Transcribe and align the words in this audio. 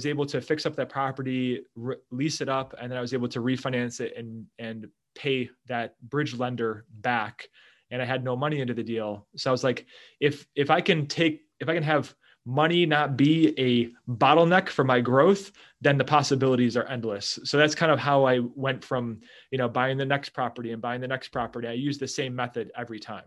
was 0.00 0.06
able 0.06 0.24
to 0.26 0.40
fix 0.40 0.64
up 0.64 0.76
that 0.76 0.88
property, 0.88 1.60
re- 1.76 1.96
lease 2.10 2.40
it 2.40 2.48
up, 2.48 2.74
and 2.80 2.90
then 2.90 2.96
I 2.96 3.02
was 3.02 3.12
able 3.12 3.28
to 3.28 3.40
refinance 3.40 4.00
it 4.00 4.14
and 4.16 4.46
and 4.58 4.88
pay 5.14 5.50
that 5.66 6.00
bridge 6.00 6.34
lender 6.34 6.86
back. 6.90 7.48
And 7.90 8.00
I 8.00 8.04
had 8.06 8.24
no 8.24 8.34
money 8.34 8.60
into 8.60 8.72
the 8.72 8.82
deal, 8.82 9.26
so 9.36 9.50
I 9.50 9.52
was 9.52 9.62
like, 9.62 9.84
if 10.20 10.46
if 10.54 10.70
I 10.70 10.80
can 10.80 11.06
take 11.06 11.42
if 11.60 11.68
I 11.68 11.74
can 11.74 11.82
have 11.82 12.14
money 12.46 12.86
not 12.86 13.16
be 13.16 13.54
a 13.58 13.90
bottleneck 14.10 14.70
for 14.70 14.84
my 14.84 15.00
growth, 15.00 15.52
then 15.82 15.98
the 15.98 16.04
possibilities 16.04 16.76
are 16.76 16.84
endless. 16.84 17.38
So 17.44 17.58
that's 17.58 17.74
kind 17.74 17.92
of 17.92 17.98
how 17.98 18.24
I 18.24 18.40
went 18.40 18.82
from, 18.82 19.20
you 19.50 19.58
know, 19.58 19.68
buying 19.68 19.98
the 19.98 20.06
next 20.06 20.30
property 20.30 20.72
and 20.72 20.80
buying 20.80 21.02
the 21.02 21.08
next 21.08 21.28
property. 21.28 21.68
I 21.68 21.72
use 21.72 21.98
the 21.98 22.08
same 22.08 22.34
method 22.34 22.72
every 22.74 22.98
time. 22.98 23.24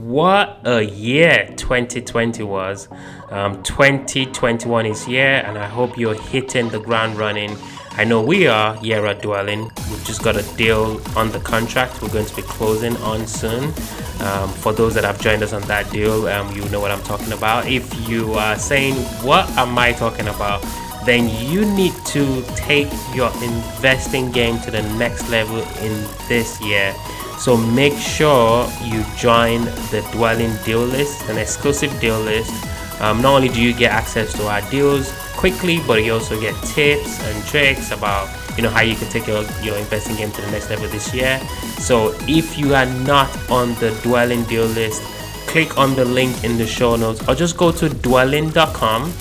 What 0.00 0.60
a 0.64 0.80
year 0.80 1.52
2020 1.58 2.42
was. 2.42 2.88
Um, 3.28 3.62
2021 3.62 4.86
is 4.86 5.04
here, 5.04 5.42
and 5.44 5.58
I 5.58 5.66
hope 5.66 5.98
you're 5.98 6.14
hitting 6.14 6.70
the 6.70 6.80
ground 6.80 7.18
running. 7.18 7.54
I 7.98 8.04
know 8.04 8.22
we 8.22 8.46
are 8.46 8.76
here 8.76 9.04
at 9.04 9.20
Dwellynn. 9.20 9.64
We've 9.90 10.02
just 10.06 10.22
got 10.22 10.36
a 10.36 10.56
deal 10.56 11.02
on 11.18 11.30
the 11.32 11.40
contract 11.40 12.00
we're 12.00 12.08
going 12.08 12.24
to 12.24 12.34
be 12.34 12.40
closing 12.40 12.96
on 13.02 13.26
soon. 13.26 13.74
Um, 14.20 14.48
for 14.48 14.72
those 14.72 14.94
that 14.94 15.04
have 15.04 15.20
joined 15.20 15.42
us 15.42 15.52
on 15.52 15.60
that 15.62 15.90
deal, 15.90 16.28
um, 16.28 16.50
you 16.56 16.66
know 16.70 16.80
what 16.80 16.90
I'm 16.90 17.02
talking 17.02 17.34
about. 17.34 17.66
If 17.66 18.08
you 18.08 18.32
are 18.32 18.58
saying, 18.58 18.94
What 19.22 19.50
am 19.58 19.76
I 19.76 19.92
talking 19.92 20.28
about? 20.28 20.64
then 21.04 21.28
you 21.46 21.64
need 21.74 21.94
to 22.04 22.42
take 22.56 22.88
your 23.14 23.32
investing 23.42 24.30
game 24.30 24.60
to 24.60 24.70
the 24.70 24.82
next 24.98 25.28
level 25.30 25.58
in 25.82 26.06
this 26.28 26.60
year. 26.60 26.94
So 27.40 27.56
make 27.56 27.96
sure 27.96 28.68
you 28.84 29.02
join 29.16 29.64
the 29.88 30.04
Dwellynn 30.12 30.62
deal 30.62 30.84
list, 30.84 31.26
an 31.30 31.38
exclusive 31.38 31.98
deal 31.98 32.20
list. 32.20 32.52
Um, 33.00 33.22
not 33.22 33.36
only 33.36 33.48
do 33.48 33.62
you 33.62 33.72
get 33.72 33.92
access 33.92 34.34
to 34.34 34.46
our 34.46 34.60
deals 34.70 35.10
quickly, 35.36 35.80
but 35.86 36.04
you 36.04 36.12
also 36.12 36.38
get 36.38 36.54
tips 36.64 37.18
and 37.24 37.46
tricks 37.46 37.92
about 37.92 38.28
you 38.58 38.62
know 38.62 38.68
how 38.68 38.82
you 38.82 38.94
can 38.94 39.08
take 39.08 39.26
your, 39.26 39.42
your 39.62 39.74
investing 39.78 40.16
game 40.16 40.30
to 40.32 40.42
the 40.42 40.50
next 40.50 40.68
level 40.68 40.86
this 40.88 41.14
year. 41.14 41.40
So 41.78 42.14
if 42.28 42.58
you 42.58 42.74
are 42.74 42.84
not 42.84 43.30
on 43.50 43.68
the 43.76 43.88
Dwellynn 44.02 44.46
deal 44.46 44.66
list, 44.66 45.00
click 45.46 45.78
on 45.78 45.94
the 45.94 46.04
link 46.04 46.44
in 46.44 46.58
the 46.58 46.66
show 46.66 46.94
notes 46.96 47.26
or 47.26 47.34
just 47.34 47.56
go 47.56 47.72
to 47.72 47.88
dwellynn.com. 47.88 49.12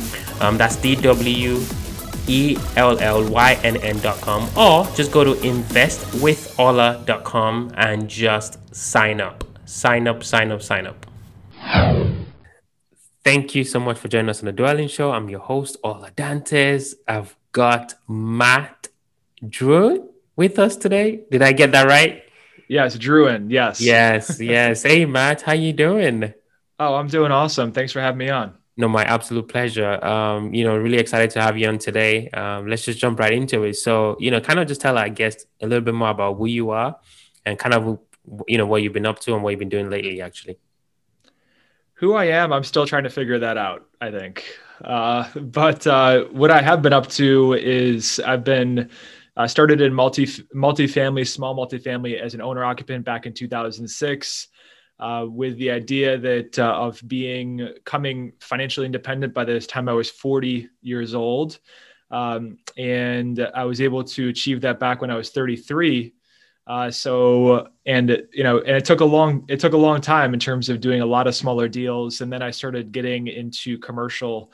Um, 0.42 0.58
that's 0.58 0.76
D 0.76 0.96
W 0.96 1.62
E 2.30 2.56
L 2.76 3.00
L 3.00 3.28
Y 3.30 3.60
N 3.64 3.78
N.com 3.78 4.48
or 4.56 4.86
just 4.96 5.12
go 5.12 5.24
to 5.24 5.34
investwithola.com 5.34 7.72
and 7.76 8.08
just 8.08 8.76
sign 8.76 9.20
up. 9.20 9.44
Sign 9.66 10.08
up, 10.08 10.24
sign 10.24 10.52
up, 10.52 10.62
sign 10.62 10.86
up. 10.88 11.06
Thank 13.24 13.54
you 13.54 13.64
so 13.64 13.80
much 13.80 13.98
for 13.98 14.08
joining 14.08 14.30
us 14.30 14.42
on 14.42 14.46
the 14.46 14.54
Dwellynn 14.54 14.90
Show. 14.90 15.12
I'm 15.12 15.30
your 15.30 15.42
host, 15.42 15.78
Ola 15.84 16.12
Danese. 16.12 16.94
I've 17.08 17.36
got 17.52 17.96
Matt 18.08 18.88
Drew 19.48 20.10
with 20.36 20.58
us 20.58 20.76
today. 20.78 21.22
Did 21.30 21.42
I 21.42 21.52
get 21.52 21.72
that 21.74 21.88
right? 21.88 22.24
Yes, 22.70 22.98
Drouin. 22.98 23.48
Yes. 23.50 23.82
Yes, 23.82 24.40
yes. 24.40 24.84
hey, 24.90 25.06
Matt, 25.06 25.42
how 25.42 25.54
you 25.54 25.74
doing? 25.74 26.34
Oh, 26.80 26.96
I'm 26.96 27.08
doing 27.08 27.32
awesome. 27.32 27.72
Thanks 27.72 27.92
for 27.92 28.00
having 28.00 28.20
me 28.20 28.30
on. 28.30 28.54
No, 28.80 28.88
my 28.88 29.04
absolute 29.04 29.50
pleasure. 29.50 30.02
Um, 30.06 30.54
you 30.54 30.64
know, 30.64 30.78
really 30.78 31.00
excited 31.00 31.32
to 31.32 31.42
have 31.42 31.58
you 31.58 31.68
on 31.68 31.80
today. 31.80 32.30
Um, 32.30 32.66
let's 32.66 32.86
just 32.86 32.98
jump 32.98 33.20
right 33.20 33.34
into 33.34 33.66
it. 33.66 33.74
So, 33.74 34.16
you 34.22 34.32
know, 34.32 34.40
kind 34.40 34.58
of 34.58 34.70
just 34.70 34.80
tell 34.80 34.98
our 34.98 35.10
guests 35.10 35.44
a 35.60 35.68
little 35.68 35.84
bit 35.84 35.94
more 35.94 36.12
about 36.12 36.38
who 36.38 36.46
you 36.46 36.70
are 36.70 36.98
and 37.46 37.60
kind 37.60 37.76
of, 37.76 38.00
you 38.48 38.58
know, 38.58 38.66
what 38.66 38.82
you've 38.82 38.94
been 38.94 39.06
up 39.06 39.20
to 39.20 39.34
and 39.34 39.44
what 39.44 39.50
you've 39.50 39.60
been 39.60 39.68
doing 39.68 39.90
lately, 39.90 40.22
actually. 40.22 40.60
Who 41.96 42.14
I 42.14 42.28
am, 42.28 42.54
I'm 42.54 42.64
still 42.64 42.88
trying 42.88 43.04
to 43.04 43.10
figure 43.10 43.38
that 43.40 43.58
out, 43.58 43.86
I 44.00 44.12
think. 44.12 44.46
Uh, 44.82 45.28
but 45.36 45.86
uh, 45.86 46.24
what 46.32 46.50
I 46.50 46.62
have 46.62 46.82
been 46.82 46.94
up 46.94 47.08
to 47.08 47.56
is 47.56 48.22
I've 48.26 48.46
been 48.46 48.90
uh, 49.36 49.46
started 49.46 49.82
in 49.82 49.94
multi 49.94 50.26
multifamily, 50.56 51.28
small 51.28 51.54
multifamily 51.54 52.18
as 52.18 52.34
an 52.34 52.40
owner 52.40 52.64
occupant 52.64 53.04
back 53.04 53.26
in 53.26 53.34
2006 53.34 54.48
uh, 55.00 55.26
with 55.30 55.58
the 55.58 55.72
idea 55.72 56.18
that 56.18 56.60
uh, 56.60 56.74
of 56.74 57.02
being 57.08 57.70
coming 57.86 58.34
financially 58.40 58.86
independent 58.86 59.34
by 59.34 59.46
this 59.46 59.66
time 59.66 59.88
I 59.88 59.94
was 59.94 60.10
40 60.10 60.70
years 60.82 61.16
old. 61.16 61.60
Um, 62.12 62.58
and 62.78 63.48
I 63.54 63.64
was 63.66 63.82
able 63.82 64.04
to 64.04 64.30
achieve 64.30 64.62
that 64.62 64.80
back 64.80 65.00
when 65.00 65.12
I 65.12 65.16
was 65.16 65.30
33. 65.30 66.14
Uh, 66.68 66.92
so, 66.92 67.68
and 67.86 68.24
you 68.34 68.44
know, 68.44 68.60
and 68.60 68.76
it 68.76 68.86
took 68.86 69.00
a 69.00 69.06
long, 69.06 69.46
it 69.48 69.60
took 69.60 69.74
a 69.74 69.78
long 69.78 70.02
time 70.02 70.34
in 70.34 70.40
terms 70.40 70.70
of 70.70 70.82
doing 70.82 71.02
a 71.02 71.06
lot 71.06 71.28
of 71.28 71.36
smaller 71.36 71.68
deals. 71.68 72.22
And 72.22 72.32
then 72.32 72.42
I 72.42 72.52
started 72.52 72.92
getting 72.92 73.28
into 73.28 73.78
commercial, 73.80 74.52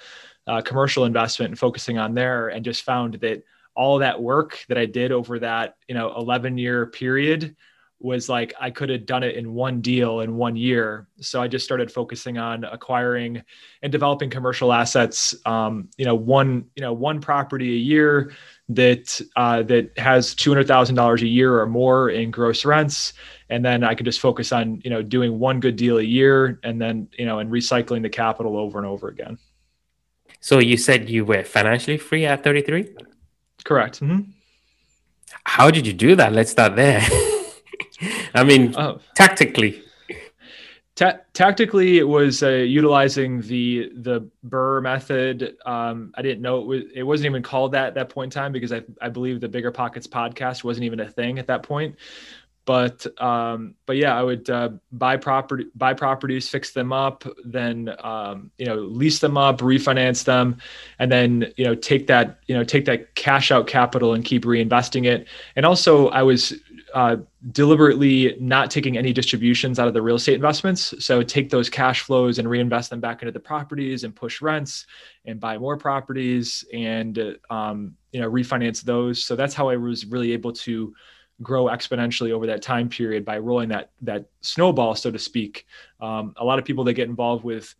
uh, 0.47 0.61
commercial 0.61 1.05
investment 1.05 1.51
and 1.51 1.59
focusing 1.59 1.97
on 1.97 2.13
there 2.13 2.49
and 2.49 2.63
just 2.63 2.83
found 2.83 3.15
that 3.15 3.43
all 3.75 3.99
that 3.99 4.21
work 4.21 4.63
that 4.69 4.77
I 4.77 4.85
did 4.85 5.11
over 5.11 5.39
that, 5.39 5.75
you 5.87 5.95
know, 5.95 6.13
11 6.15 6.57
year 6.57 6.85
period 6.85 7.55
was 7.99 8.27
like 8.29 8.53
I 8.59 8.71
could 8.71 8.89
have 8.89 9.05
done 9.05 9.23
it 9.23 9.35
in 9.35 9.53
one 9.53 9.81
deal 9.81 10.19
in 10.19 10.35
one 10.35 10.55
year. 10.55 11.07
So 11.21 11.41
I 11.41 11.47
just 11.47 11.65
started 11.65 11.91
focusing 11.91 12.37
on 12.37 12.63
acquiring 12.63 13.41
and 13.81 13.91
developing 13.91 14.29
commercial 14.29 14.73
assets. 14.73 15.35
Um, 15.45 15.89
you 15.97 16.05
know, 16.05 16.15
one 16.15 16.65
you 16.75 16.81
know 16.81 16.93
one 16.93 17.21
property 17.21 17.73
a 17.73 17.77
year 17.77 18.33
that 18.69 19.21
uh, 19.35 19.63
that 19.63 19.97
has 19.97 20.35
two 20.35 20.49
hundred 20.49 20.67
thousand 20.67 20.95
dollars 20.95 21.21
a 21.21 21.27
year 21.27 21.59
or 21.59 21.67
more 21.67 22.09
in 22.09 22.31
gross 22.31 22.65
rents, 22.65 23.13
and 23.49 23.63
then 23.63 23.83
I 23.83 23.95
could 23.95 24.05
just 24.05 24.19
focus 24.19 24.51
on 24.51 24.81
you 24.83 24.89
know 24.89 25.01
doing 25.01 25.39
one 25.39 25.59
good 25.59 25.75
deal 25.75 25.97
a 25.97 26.03
year, 26.03 26.59
and 26.63 26.81
then 26.81 27.07
you 27.17 27.25
know 27.25 27.39
and 27.39 27.51
recycling 27.51 28.01
the 28.01 28.09
capital 28.09 28.57
over 28.57 28.77
and 28.77 28.87
over 28.87 29.07
again. 29.07 29.37
So 30.41 30.59
you 30.59 30.77
said 30.77 31.09
you 31.09 31.25
were 31.25 31.43
financially 31.43 31.97
free 31.97 32.25
at 32.25 32.43
thirty 32.43 32.61
three. 32.61 32.93
Correct. 33.63 34.01
Mm-hmm. 34.01 34.31
How 35.45 35.71
did 35.71 35.87
you 35.87 35.93
do 35.93 36.15
that? 36.17 36.33
Let's 36.33 36.51
start 36.51 36.75
there. 36.75 37.01
I 38.35 38.43
mean, 38.43 38.75
oh. 38.77 38.99
tactically. 39.15 39.81
Ta- 40.95 41.19
tactically, 41.33 41.97
it 41.97 42.07
was 42.07 42.41
uh, 42.41 42.49
utilizing 42.49 43.41
the 43.41 43.91
the 43.95 44.29
BRRRR 44.47 44.81
method. 44.81 45.57
Um, 45.65 46.13
I 46.15 46.21
didn't 46.21 46.41
know 46.41 46.61
it 46.61 46.65
was 46.67 46.83
it 46.93 47.03
wasn't 47.03 47.25
even 47.25 47.43
called 47.43 47.73
that 47.73 47.87
at 47.87 47.93
that 47.95 48.09
point 48.09 48.33
in 48.33 48.41
time 48.41 48.53
because 48.53 48.71
I 48.71 48.81
I 49.01 49.09
believe 49.09 49.41
the 49.41 49.49
Bigger 49.49 49.71
Pockets 49.71 50.07
podcast 50.07 50.63
wasn't 50.63 50.85
even 50.85 51.01
a 51.01 51.09
thing 51.09 51.37
at 51.37 51.47
that 51.47 51.63
point. 51.63 51.97
But 52.65 53.05
um, 53.21 53.75
but 53.85 53.97
yeah, 53.97 54.17
I 54.17 54.23
would 54.23 54.49
uh, 54.49 54.69
buy 54.91 55.17
property 55.17 55.67
buy 55.75 55.93
properties, 55.93 56.49
fix 56.49 56.71
them 56.71 56.91
up, 56.91 57.23
then 57.43 57.95
um, 58.03 58.49
you 58.57 58.65
know 58.65 58.75
lease 58.75 59.19
them 59.19 59.37
up, 59.37 59.59
refinance 59.59 60.23
them, 60.23 60.57
and 60.97 61.11
then 61.11 61.53
you 61.57 61.65
know 61.65 61.75
take 61.75 62.07
that 62.07 62.39
you 62.47 62.55
know 62.55 62.63
take 62.63 62.85
that 62.85 63.13
cash 63.13 63.51
out 63.51 63.67
capital 63.67 64.15
and 64.15 64.25
keep 64.25 64.45
reinvesting 64.45 65.05
it. 65.05 65.27
And 65.55 65.63
also, 65.63 66.07
I 66.09 66.23
was 66.23 66.53
uh, 66.95 67.17
deliberately 67.51 68.35
not 68.39 68.71
taking 68.71 68.97
any 68.97 69.13
distributions 69.13 69.77
out 69.77 69.87
of 69.87 69.93
the 69.93 70.01
real 70.01 70.15
estate 70.15 70.33
investments. 70.33 70.93
So 71.05 71.21
take 71.21 71.49
those 71.49 71.69
cash 71.69 72.01
flows 72.01 72.39
and 72.39 72.49
reinvest 72.49 72.89
them 72.89 72.99
back 72.99 73.21
into 73.21 73.31
the 73.31 73.39
properties 73.39 74.03
and 74.03 74.15
push 74.15 74.41
rents 74.41 74.87
and 75.25 75.39
buy 75.39 75.57
more 75.57 75.77
properties 75.77 76.65
and 76.73 77.37
um, 77.49 77.95
you 78.11 78.21
know 78.21 78.31
refinance 78.31 78.81
those. 78.81 79.23
So 79.23 79.35
that's 79.35 79.53
how 79.53 79.69
I 79.69 79.75
was 79.75 80.05
really 80.05 80.31
able 80.31 80.53
to 80.53 80.95
grow 81.41 81.65
exponentially 81.65 82.31
over 82.31 82.47
that 82.47 82.61
time 82.61 82.89
period 82.89 83.25
by 83.25 83.37
rolling 83.37 83.69
that 83.69 83.91
that 84.01 84.25
snowball, 84.41 84.95
so 84.95 85.11
to 85.11 85.19
speak. 85.19 85.65
Um, 85.99 86.33
a 86.37 86.45
lot 86.45 86.59
of 86.59 86.65
people 86.65 86.83
that 86.85 86.93
get 86.93 87.09
involved 87.09 87.43
with 87.43 87.73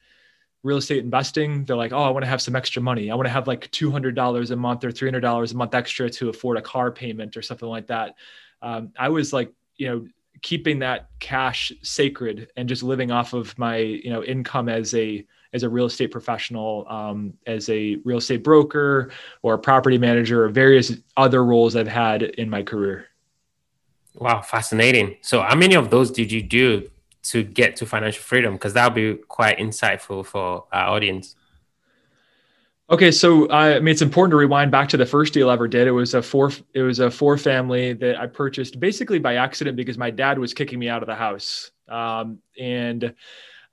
real 0.64 0.78
estate 0.78 1.04
investing, 1.04 1.64
they're 1.64 1.76
like, 1.76 1.94
oh, 1.94 2.02
I 2.02 2.10
want 2.10 2.24
to 2.24 2.30
have 2.30 2.42
some 2.42 2.56
extra 2.56 2.82
money. 2.82 3.12
I 3.12 3.16
want 3.16 3.28
to 3.28 3.32
have 3.32 3.48
like 3.48 3.70
$200 3.70 4.52
a 4.52 4.56
month 4.56 4.84
or 4.84 4.90
$300 4.90 5.54
a 5.54 5.56
month 5.56 5.76
extra 5.76 6.10
to 6.10 6.30
afford 6.30 6.58
a 6.58 6.62
car 6.62 6.92
payment 6.92 7.38
or 7.38 7.44
something 7.44 7.70
like 7.70 7.86
that 7.88 8.16
um, 8.66 8.92
I 8.98 9.10
was 9.10 9.32
like, 9.32 9.52
you 9.78 9.88
know, 9.88 10.08
keeping 10.42 10.80
that 10.80 11.10
cash 11.20 11.72
sacred 11.82 12.50
and 12.58 12.68
just 12.68 12.84
living 12.84 13.12
off 13.12 13.34
of 13.34 13.58
my, 13.58 13.78
you 13.78 14.10
know, 14.10 14.24
income 14.24 14.68
as 14.70 14.94
a 14.94 15.26
as 15.54 15.64
a 15.64 15.70
real 15.70 15.86
estate 15.86 16.12
professional, 16.12 16.86
um, 16.90 17.34
as 17.48 17.70
a 17.70 17.96
real 18.04 18.18
estate 18.18 18.44
broker 18.44 19.12
or 19.42 19.54
a 19.54 19.60
property 19.60 19.98
manager, 19.98 20.44
or 20.44 20.50
various 20.50 20.92
other 21.16 21.46
roles 21.46 21.78
I've 21.78 21.88
had 21.88 22.24
in 22.24 22.50
my 22.50 22.62
career. 22.62 23.08
Wow, 24.16 24.42
fascinating. 24.42 25.18
So, 25.22 25.42
how 25.42 25.56
many 25.56 25.76
of 25.76 25.90
those 25.90 26.12
did 26.12 26.32
you 26.32 26.42
do 26.42 26.90
to 27.24 27.44
get 27.44 27.76
to 27.78 27.86
financial 27.86 28.24
freedom? 28.24 28.54
Because 28.54 28.74
that 28.74 28.86
would 28.86 28.96
be 28.96 29.22
quite 29.28 29.58
insightful 29.58 30.26
for 30.26 30.66
our 30.72 30.96
audience. 30.96 31.36
Okay, 32.90 33.12
so 33.12 33.48
uh, 33.50 33.76
I 33.76 33.80
mean, 33.80 33.90
it's 33.90 34.04
important 34.04 34.32
to 34.32 34.38
rewind 34.38 34.72
back 34.72 34.88
to 34.90 34.98
the 34.98 35.08
first 35.08 35.34
deal 35.34 35.50
I 35.50 35.54
ever 35.54 35.68
did. 35.68 35.88
It 35.88 35.92
was 35.92 36.14
a 36.14 36.22
four, 36.22 36.52
it 36.74 36.84
was 36.84 37.00
a 37.00 37.10
four 37.10 37.38
family 37.38 37.94
that 37.94 38.20
I 38.20 38.28
purchased 38.28 38.80
basically 38.80 39.18
by 39.20 39.36
accident 39.36 39.76
because 39.76 39.98
my 39.98 40.12
dad 40.12 40.38
was 40.38 40.54
kicking 40.54 40.78
me 40.78 40.88
out 40.88 41.02
of 41.02 41.08
the 41.08 41.16
house, 41.16 41.72
um, 41.90 42.40
and 42.60 43.14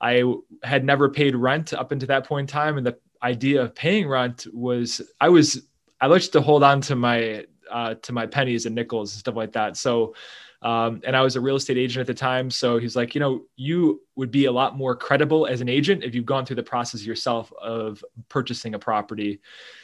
I 0.01 0.25
had 0.63 0.85
never 0.85 1.11
paid 1.11 1.37
rent 1.37 1.75
up 1.75 1.93
until 1.93 2.09
that 2.09 2.27
point 2.27 2.51
in 2.51 2.53
time. 2.53 2.79
And 2.79 2.87
the 2.87 2.99
idea 3.23 3.63
of 3.63 3.75
paying 3.75 4.09
rent 4.09 4.47
was 4.53 5.03
I 5.21 5.29
was 5.29 5.63
I 6.01 6.07
liked 6.07 6.33
to 6.33 6.41
hold 6.41 6.65
on 6.65 6.81
to 6.83 6.97
my 6.97 7.45
uh, 7.73 7.95
to 8.03 8.13
my 8.13 8.27
pennies 8.27 8.67
and 8.67 8.75
nickels 8.75 9.13
and 9.15 9.21
stuff 9.21 9.37
like 9.37 9.53
that. 9.53 9.77
So 9.77 10.15
Um, 10.63 11.01
and 11.05 11.17
I 11.17 11.23
was 11.23 11.35
a 11.35 11.41
real 11.41 11.57
estate 11.57 11.77
agent 11.77 12.01
at 12.01 12.07
the 12.07 12.15
time. 12.15 12.49
So 12.49 12.79
he's 12.79 12.95
like, 12.95 13.17
you 13.17 13.21
know, 13.21 13.43
you 13.57 14.01
would 14.15 14.31
be 14.31 14.45
a 14.47 14.53
lot 14.53 14.77
more 14.77 14.95
credible 14.95 15.47
as 15.47 15.61
an 15.61 15.69
agent 15.69 16.05
if 16.05 16.15
you've 16.15 16.25
gone 16.25 16.47
through 16.47 16.57
the 16.57 16.63
process 16.63 17.05
yourself 17.05 17.53
of 17.61 18.05
purchasing 18.29 18.75
a 18.75 18.79
property. 18.79 19.41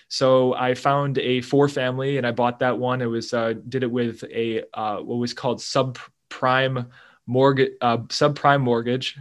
So 0.08 0.54
I 0.54 0.74
found 0.74 1.18
a 1.18 1.40
four 1.40 1.68
family 1.68 2.16
and 2.16 2.26
I 2.26 2.30
bought 2.30 2.60
that 2.60 2.78
one. 2.78 3.02
It 3.02 3.10
was, 3.10 3.34
uh, 3.34 3.54
did 3.68 3.82
it 3.82 3.90
with 3.90 4.22
a, 4.32 4.62
uh, 4.72 4.98
what 4.98 5.16
was 5.18 5.34
called 5.34 5.58
subprime 5.58 6.86
mortgage, 7.26 7.72
uh, 7.80 7.98
subprime 8.06 8.60
mortgage. 8.60 9.18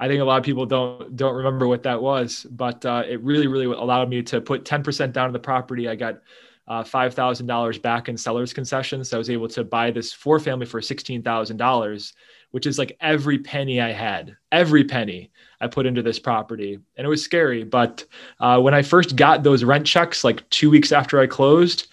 I 0.00 0.08
think 0.08 0.20
a 0.20 0.24
lot 0.24 0.38
of 0.38 0.44
people 0.44 0.66
don't 0.66 1.16
don't 1.16 1.36
remember 1.36 1.68
what 1.68 1.84
that 1.84 2.02
was, 2.02 2.44
but 2.50 2.84
uh, 2.84 3.04
it 3.08 3.22
really 3.22 3.46
really 3.46 3.66
allowed 3.66 4.08
me 4.08 4.22
to 4.24 4.40
put 4.40 4.64
10% 4.64 5.12
down 5.12 5.26
on 5.28 5.32
the 5.32 5.38
property. 5.38 5.88
I 5.88 5.94
got 5.94 6.20
uh, 6.66 6.82
$5,000 6.82 7.82
back 7.82 8.08
in 8.08 8.16
seller's 8.16 8.52
concessions. 8.52 9.08
So 9.08 9.16
I 9.16 9.18
was 9.18 9.30
able 9.30 9.48
to 9.48 9.64
buy 9.64 9.90
this 9.90 10.12
four 10.12 10.40
family 10.40 10.66
for 10.66 10.80
$16,000, 10.80 12.12
which 12.52 12.66
is 12.66 12.78
like 12.78 12.96
every 13.00 13.38
penny 13.38 13.80
I 13.80 13.92
had, 13.92 14.36
every 14.50 14.84
penny 14.84 15.30
I 15.60 15.66
put 15.66 15.86
into 15.86 16.02
this 16.02 16.18
property. 16.18 16.78
And 16.96 17.04
it 17.04 17.08
was 17.08 17.22
scary. 17.22 17.64
But 17.64 18.04
uh, 18.40 18.60
when 18.60 18.74
I 18.74 18.82
first 18.82 19.16
got 19.16 19.42
those 19.42 19.64
rent 19.64 19.86
checks, 19.86 20.24
like 20.24 20.48
two 20.50 20.70
weeks 20.70 20.92
after 20.92 21.20
I 21.20 21.26
closed, 21.26 21.88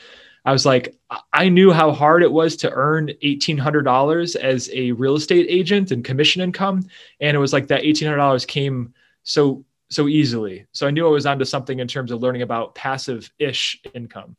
I 0.45 0.51
was 0.51 0.65
like, 0.65 0.95
I 1.33 1.49
knew 1.49 1.71
how 1.71 1.91
hard 1.91 2.23
it 2.23 2.31
was 2.31 2.55
to 2.57 2.71
earn 2.71 3.11
$1,800 3.23 4.35
as 4.37 4.69
a 4.73 4.91
real 4.93 5.15
estate 5.15 5.45
agent 5.49 5.91
and 5.91 6.03
commission 6.03 6.41
income. 6.41 6.83
And 7.19 7.35
it 7.35 7.39
was 7.39 7.53
like 7.53 7.67
that 7.67 7.83
$1,800 7.83 8.47
came 8.47 8.93
so, 9.23 9.63
so 9.89 10.07
easily. 10.07 10.65
So 10.71 10.87
I 10.87 10.91
knew 10.91 11.05
I 11.05 11.11
was 11.11 11.27
onto 11.27 11.45
something 11.45 11.77
in 11.77 11.87
terms 11.87 12.11
of 12.11 12.23
learning 12.23 12.41
about 12.41 12.73
passive 12.73 13.31
ish 13.37 13.79
income 13.93 14.35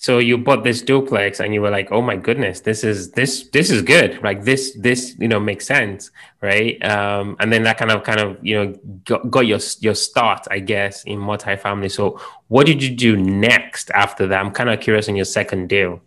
so 0.00 0.16
you 0.16 0.38
bought 0.38 0.64
this 0.64 0.80
duplex 0.80 1.40
and 1.40 1.52
you 1.52 1.60
were 1.60 1.68
like 1.68 1.92
oh 1.92 2.00
my 2.00 2.16
goodness 2.16 2.60
this 2.60 2.84
is 2.84 3.10
this 3.10 3.48
this 3.48 3.70
is 3.70 3.82
good. 3.82 4.22
Like 4.22 4.44
this 4.44 4.74
this 4.80 5.14
you 5.18 5.28
know 5.28 5.38
makes 5.38 5.66
sense 5.66 6.10
right? 6.40 6.82
Um, 6.82 7.36
and 7.38 7.52
then 7.52 7.64
that 7.64 7.76
kind 7.76 7.90
of 7.90 8.02
kind 8.02 8.18
of 8.18 8.38
you 8.40 8.54
know 8.56 8.74
got, 9.04 9.30
got 9.30 9.46
your 9.46 9.58
your 9.80 9.94
start 9.94 10.46
i 10.50 10.58
guess 10.58 11.04
in 11.04 11.18
multifamily. 11.18 11.90
So 11.90 12.18
what 12.48 12.64
did 12.64 12.82
you 12.82 12.96
do 12.96 13.14
next 13.14 13.90
after 13.90 14.26
that? 14.26 14.40
I'm 14.40 14.52
kind 14.52 14.70
of 14.70 14.80
curious 14.80 15.06
on 15.10 15.16
your 15.16 15.26
second 15.26 15.68
deal. 15.68 16.00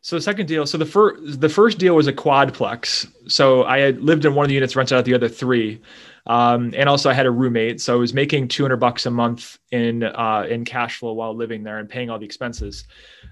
So 0.00 0.16
the 0.16 0.22
second 0.22 0.46
deal 0.46 0.66
so 0.66 0.76
the 0.76 0.84
first 0.84 1.40
the 1.40 1.48
first 1.48 1.78
deal 1.78 1.94
was 1.94 2.08
a 2.08 2.12
quadplex. 2.12 3.06
So 3.28 3.62
i 3.66 3.78
had 3.78 4.02
lived 4.02 4.24
in 4.24 4.34
one 4.34 4.46
of 4.46 4.48
the 4.48 4.54
units 4.54 4.74
rented 4.74 4.98
out 4.98 5.04
the 5.04 5.14
other 5.14 5.28
three 5.28 5.80
um, 6.26 6.72
and 6.76 6.88
also 6.88 7.08
I 7.08 7.14
had 7.14 7.26
a 7.26 7.30
roommate, 7.30 7.80
so 7.80 7.94
I 7.94 7.96
was 7.96 8.12
making 8.12 8.48
200 8.48 8.76
bucks 8.76 9.06
a 9.06 9.10
month 9.10 9.58
in 9.70 10.02
uh, 10.02 10.46
in 10.48 10.64
cash 10.64 10.98
flow 10.98 11.12
while 11.12 11.34
living 11.34 11.62
there 11.62 11.78
and 11.78 11.88
paying 11.88 12.10
all 12.10 12.18
the 12.18 12.24
expenses. 12.24 12.84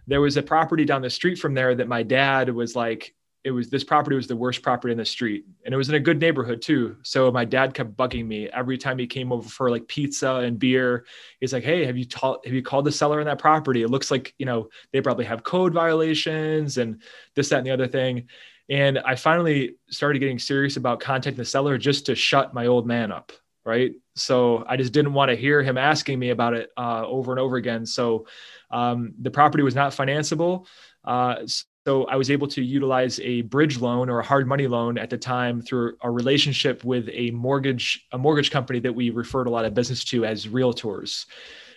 There 0.07 0.21
was 0.21 0.37
a 0.37 0.43
property 0.43 0.85
down 0.85 1.03
the 1.03 1.11
street 1.11 1.39
from 1.39 1.55
there 1.55 1.75
that 1.75 1.89
my 1.89 2.03
dad 2.03 2.51
was 2.51 2.77
like, 2.77 3.15
it 3.43 3.51
was 3.51 3.69
this 3.69 3.85
property 3.85 4.17
was 4.17 4.27
the 4.27 4.37
worst 4.37 4.63
property 4.63 4.93
in 4.93 4.99
the 4.99 5.05
street, 5.05 5.45
and 5.65 5.75
it 5.75 5.77
was 5.77 5.89
in 5.89 5.97
a 5.97 6.01
good 6.01 6.21
neighborhood 6.21 6.63
too. 6.63 6.97
So 7.03 7.31
my 7.33 7.45
dad 7.45 7.75
kept 7.75 7.97
bugging 7.97 8.27
me 8.27 8.49
every 8.49 8.79
time 8.79 8.97
he 8.97 9.07
came 9.07 9.33
over 9.33 9.49
for 9.49 9.71
like 9.71 9.87
pizza 9.89 10.37
and 10.37 10.59
beer. 10.59 11.05
He's 11.41 11.53
like, 11.53 11.65
"Hey, 11.65 11.85
have 11.85 11.99
you 11.99 12.07
ta- 12.07 12.39
have 12.45 12.55
you 12.55 12.63
called 12.63 12.87
the 12.87 12.93
seller 12.93 13.21
in 13.21 13.27
that 13.27 13.39
property? 13.39 13.83
It 13.83 13.91
looks 13.91 14.11
like 14.11 14.35
you 14.39 14.47
know 14.47 14.69
they 14.93 15.01
probably 15.01 15.27
have 15.27 15.43
code 15.43 15.75
violations 15.75 16.79
and 16.79 17.03
this, 17.35 17.51
that, 17.51 17.59
and 17.59 17.67
the 17.67 17.73
other 17.73 17.89
thing." 17.89 18.29
And 18.69 18.99
I 18.99 19.15
finally 19.15 19.77
started 19.91 20.19
getting 20.19 20.39
serious 20.39 20.77
about 20.77 21.01
contacting 21.01 21.37
the 21.37 21.45
seller 21.45 21.77
just 21.79 22.07
to 22.07 22.15
shut 22.15 22.55
my 22.55 22.67
old 22.67 22.87
man 22.87 23.13
up. 23.13 23.33
Right. 23.65 23.93
So 24.15 24.63
I 24.69 24.77
just 24.77 24.93
didn't 24.93 25.15
want 25.15 25.31
to 25.31 25.37
hear 25.37 25.63
him 25.63 25.79
asking 25.79 26.19
me 26.19 26.31
about 26.31 26.53
it 26.53 26.71
uh, 26.77 27.07
over 27.07 27.33
and 27.33 27.41
over 27.41 27.57
again. 27.57 27.87
So 27.87 28.27
um, 28.71 29.15
the 29.21 29.31
property 29.31 29.63
was 29.63 29.75
not 29.75 29.93
financeable. 29.93 30.67
Uh, 31.03 31.47
so 31.87 32.05
I 32.05 32.17
was 32.17 32.31
able 32.31 32.47
to 32.49 32.63
utilize 32.63 33.21
a 33.21 33.43
bridge 33.43 33.79
loan 33.79 34.09
or 34.09 34.19
a 34.19 34.25
hard 34.25 34.47
money 34.47 34.67
loan 34.67 34.97
at 34.97 35.11
the 35.11 35.19
time 35.19 35.61
through 35.61 35.97
a 36.03 36.11
relationship 36.11 36.83
with 36.83 37.09
a 37.13 37.31
mortgage 37.31 38.07
a 38.13 38.19
mortgage 38.19 38.51
company 38.51 38.81
that 38.81 38.95
we 38.95 39.11
referred 39.11 39.47
a 39.47 39.51
lot 39.51 39.65
of 39.65 39.75
business 39.75 40.05
to 40.05 40.25
as 40.25 40.47
realtors. 40.47 41.27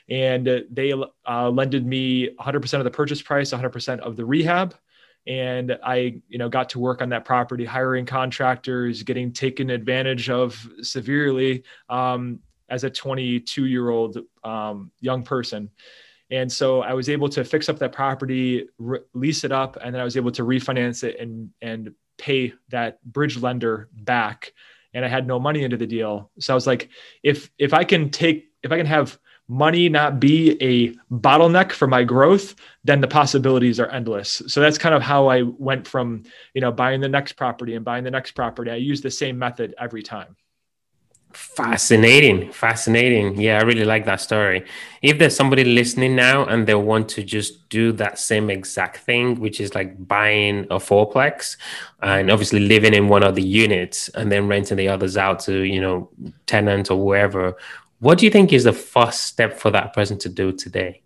And 0.09 0.65
they 0.71 0.93
uh, 1.27 1.49
lended 1.49 1.85
me 1.85 2.29
100% 2.39 2.77
of 2.77 2.83
the 2.85 2.91
purchase 2.91 3.21
price, 3.21 3.51
100% 3.51 3.99
of 3.99 4.15
the 4.15 4.25
rehab, 4.25 4.73
and 5.27 5.77
I, 5.83 6.21
you 6.29 6.37
know, 6.37 6.47
got 6.47 6.69
to 6.69 6.79
work 6.79 7.01
on 7.01 7.09
that 7.09 7.25
property, 7.25 7.65
hiring 7.65 8.05
contractors, 8.05 9.03
getting 9.03 9.33
taken 9.33 9.69
advantage 9.69 10.29
of 10.29 10.67
severely 10.81 11.63
um, 11.89 12.39
as 12.69 12.85
a 12.85 12.89
22 12.89 13.65
year 13.65 13.89
old 13.89 14.19
um, 14.43 14.91
young 15.01 15.23
person. 15.23 15.69
And 16.31 16.51
so 16.51 16.81
I 16.81 16.93
was 16.93 17.09
able 17.09 17.29
to 17.29 17.43
fix 17.43 17.69
up 17.69 17.79
that 17.79 17.91
property, 17.91 18.67
re- 18.77 18.99
lease 19.13 19.43
it 19.43 19.51
up, 19.51 19.77
and 19.81 19.93
then 19.93 20.01
I 20.01 20.05
was 20.05 20.17
able 20.17 20.31
to 20.31 20.43
refinance 20.43 21.03
it 21.03 21.19
and 21.19 21.49
and 21.61 21.93
pay 22.17 22.53
that 22.69 23.03
bridge 23.03 23.37
lender 23.37 23.89
back. 23.93 24.53
And 24.93 25.05
I 25.05 25.07
had 25.07 25.27
no 25.27 25.39
money 25.39 25.63
into 25.63 25.77
the 25.77 25.87
deal, 25.87 26.31
so 26.39 26.53
I 26.53 26.55
was 26.55 26.67
like, 26.67 26.89
if 27.23 27.49
if 27.57 27.73
I 27.73 27.83
can 27.83 28.09
take 28.09 28.49
if 28.63 28.71
I 28.71 28.77
can 28.77 28.85
have 28.85 29.17
money 29.47 29.87
not 29.87 30.19
be 30.19 30.61
a 30.61 30.93
bottleneck 31.13 31.71
for 31.71 31.87
my 31.87 32.03
growth, 32.03 32.55
then 32.83 33.01
the 33.01 33.07
possibilities 33.07 33.79
are 33.79 33.87
endless. 33.87 34.41
So 34.47 34.59
that's 34.59 34.77
kind 34.77 34.93
of 34.93 35.01
how 35.01 35.27
I 35.27 35.43
went 35.43 35.87
from, 35.87 36.23
you 36.53 36.61
know, 36.61 36.71
buying 36.71 37.01
the 37.01 37.09
next 37.09 37.33
property 37.33 37.75
and 37.75 37.85
buying 37.85 38.03
the 38.03 38.11
next 38.11 38.31
property. 38.31 38.71
I 38.71 38.75
use 38.75 39.01
the 39.01 39.11
same 39.11 39.39
method 39.39 39.73
every 39.79 40.03
time. 40.03 40.35
Fascinating, 41.33 42.51
fascinating. 42.51 43.39
Yeah, 43.39 43.59
I 43.59 43.63
really 43.63 43.83
like 43.83 44.05
that 44.05 44.21
story. 44.21 44.65
If 45.01 45.19
there's 45.19 45.35
somebody 45.35 45.63
listening 45.65 46.15
now 46.15 46.45
and 46.45 46.65
they 46.65 46.73
want 46.73 47.09
to 47.09 47.23
just 47.23 47.69
do 47.69 47.91
that 47.93 48.17
same 48.17 48.49
exact 48.49 48.97
thing, 48.97 49.39
which 49.39 49.59
is 49.59 49.75
like 49.75 50.07
buying 50.07 50.65
a 50.71 50.77
fourplex 50.77 51.57
and 52.01 52.31
obviously 52.31 52.61
living 52.61 52.93
in 52.93 53.07
one 53.07 53.23
of 53.23 53.35
the 53.35 53.43
units 53.43 54.09
and 54.09 54.31
then 54.31 54.47
renting 54.47 54.77
the 54.77 54.87
others 54.87 55.15
out 55.15 55.39
to, 55.41 55.59
you 55.59 55.81
know, 55.81 56.09
tenants 56.47 56.89
or 56.89 56.97
whoever, 56.97 57.55
what 57.99 58.17
do 58.17 58.25
you 58.25 58.31
think 58.31 58.53
is 58.53 58.63
the 58.63 58.73
first 58.73 59.23
step 59.23 59.59
for 59.59 59.71
that 59.71 59.93
person 59.93 60.17
to 60.19 60.29
do 60.29 60.51
today? 60.51 61.01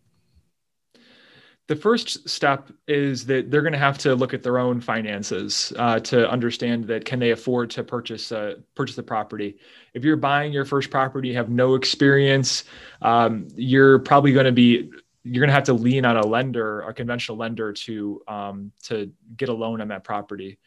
The 1.68 1.76
first 1.78 2.28
step 2.28 2.70
is 2.88 3.26
that 3.28 3.50
they're 3.50 3.62
going 3.62 3.72
to 3.72 3.80
have 3.80 3.98
to 4.00 4.14
look 4.14 4.34
at 4.34 4.44
their 4.44 4.60
own 4.60 4.82
finances 4.82 5.72
uh, 5.78 6.00
to 6.02 6.30
understand 6.30 6.86
that 6.88 7.06
can 7.06 7.20
they 7.20 7.32
afford 7.32 7.70
to 7.72 7.84
purchase 7.84 8.34
a 8.34 8.58
purchase 8.76 8.98
a 8.98 9.04
property. 9.04 9.58
If 9.94 10.04
you're 10.04 10.18
buying 10.18 10.52
your 10.52 10.66
first 10.66 10.90
property, 10.90 11.30
you 11.30 11.36
have 11.36 11.50
no 11.50 11.76
experience, 11.76 12.66
um, 13.02 13.48
you're 13.56 14.00
probably 14.00 14.34
going 14.34 14.48
to 14.48 14.52
be 14.52 14.92
you're 15.24 15.40
going 15.40 15.50
to 15.50 15.54
have 15.54 15.66
to 15.66 15.74
lean 15.74 16.04
on 16.04 16.18
a 16.18 16.26
lender, 16.26 16.82
a 16.82 16.94
conventional 16.94 17.38
lender, 17.38 17.72
to 17.72 18.22
um, 18.28 18.72
to 18.84 19.12
get 19.38 19.48
a 19.48 19.54
loan 19.54 19.80
on 19.80 19.88
that 19.90 20.04
property. 20.04 20.60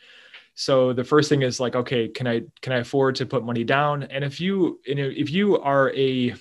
So 0.55 0.93
the 0.93 1.05
first 1.05 1.29
thing 1.29 1.43
is 1.43 1.59
like, 1.59 1.75
okay, 1.75 2.09
can 2.09 2.27
I 2.27 2.43
can 2.63 2.73
I 2.73 2.79
afford 2.79 3.17
to 3.17 3.27
put 3.27 3.45
money 3.45 3.65
down? 3.65 4.05
And 4.05 4.25
if 4.25 4.41
you 4.41 4.81
you 4.87 4.95
know 4.95 5.11
if 5.15 5.31
you 5.31 5.59
are 5.59 5.93
a 5.95 6.35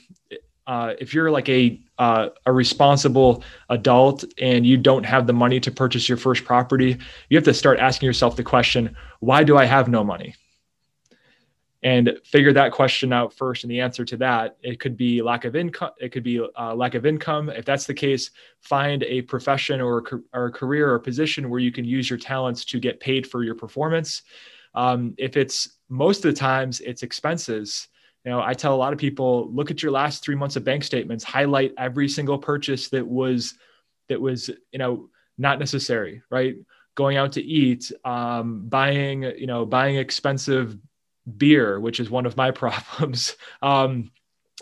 uh, 0.67 0.93
if 0.99 1.13
you're 1.13 1.31
like 1.31 1.49
a 1.49 1.79
uh, 1.99 2.29
a 2.45 2.51
responsible 2.51 3.43
adult 3.69 4.23
and 4.39 4.65
you 4.65 4.77
don't 4.77 5.03
have 5.03 5.27
the 5.27 5.33
money 5.33 5.59
to 5.59 5.71
purchase 5.71 6.07
your 6.07 6.17
first 6.17 6.45
property, 6.45 6.97
you 7.29 7.37
have 7.37 7.43
to 7.45 7.53
start 7.53 7.79
asking 7.79 8.07
yourself 8.07 8.35
the 8.35 8.43
question, 8.43 8.95
why 9.19 9.43
do 9.43 9.57
I 9.57 9.65
have 9.65 9.87
no 9.87 10.03
money? 10.03 10.35
And 11.83 12.17
figure 12.23 12.53
that 12.53 12.71
question 12.71 13.11
out 13.11 13.33
first 13.33 13.63
and 13.63 13.71
the 13.71 13.81
answer 13.81 14.05
to 14.05 14.15
that 14.15 14.57
it 14.61 14.79
could 14.79 14.95
be 14.95 15.21
lack 15.21 15.43
of 15.43 15.55
income 15.55 15.91
it 15.99 16.09
could 16.11 16.23
be 16.23 16.41
uh, 16.57 16.73
lack 16.73 16.95
of 16.95 17.05
income. 17.05 17.49
If 17.49 17.65
that's 17.65 17.85
the 17.85 17.93
case 17.93 18.31
find 18.61 19.03
a 19.03 19.21
profession 19.23 19.81
or, 19.81 20.03
or 20.33 20.45
a 20.45 20.51
career 20.51 20.89
or 20.89 20.95
a 20.95 20.99
position 20.99 21.49
where 21.49 21.59
you 21.59 21.71
can 21.71 21.85
use 21.85 22.09
your 22.09 22.19
talents 22.19 22.63
to 22.65 22.79
get 22.79 22.99
paid 22.99 23.27
for 23.27 23.43
your 23.43 23.55
performance. 23.55 24.23
Um, 24.73 25.13
if 25.17 25.37
it's 25.37 25.77
most 25.89 26.25
of 26.25 26.33
the 26.33 26.39
times 26.39 26.79
it's 26.79 27.03
expenses. 27.03 27.87
You 28.25 28.31
know 28.31 28.41
i 28.41 28.53
tell 28.53 28.73
a 28.73 28.77
lot 28.77 28.93
of 28.93 28.99
people 28.99 29.51
look 29.51 29.69
at 29.69 29.83
your 29.83 29.91
last 29.91 30.23
three 30.23 30.35
months 30.35 30.55
of 30.55 30.63
bank 30.63 30.85
statements 30.85 31.25
highlight 31.25 31.73
every 31.77 32.07
single 32.07 32.37
purchase 32.37 32.87
that 32.87 33.05
was 33.05 33.55
that 34.07 34.21
was 34.21 34.49
you 34.71 34.79
know 34.79 35.09
not 35.37 35.59
necessary 35.59 36.21
right? 36.29 36.55
Going 36.95 37.17
out 37.17 37.31
to 37.33 37.41
eat 37.41 37.91
um, 38.05 38.69
buying 38.69 39.23
you 39.23 39.47
know 39.47 39.65
buying 39.65 39.97
expensive 39.97 40.77
beer, 41.37 41.79
which 41.79 41.99
is 41.99 42.09
one 42.09 42.25
of 42.25 42.37
my 42.37 42.51
problems, 42.63 43.35
um, 43.61 44.11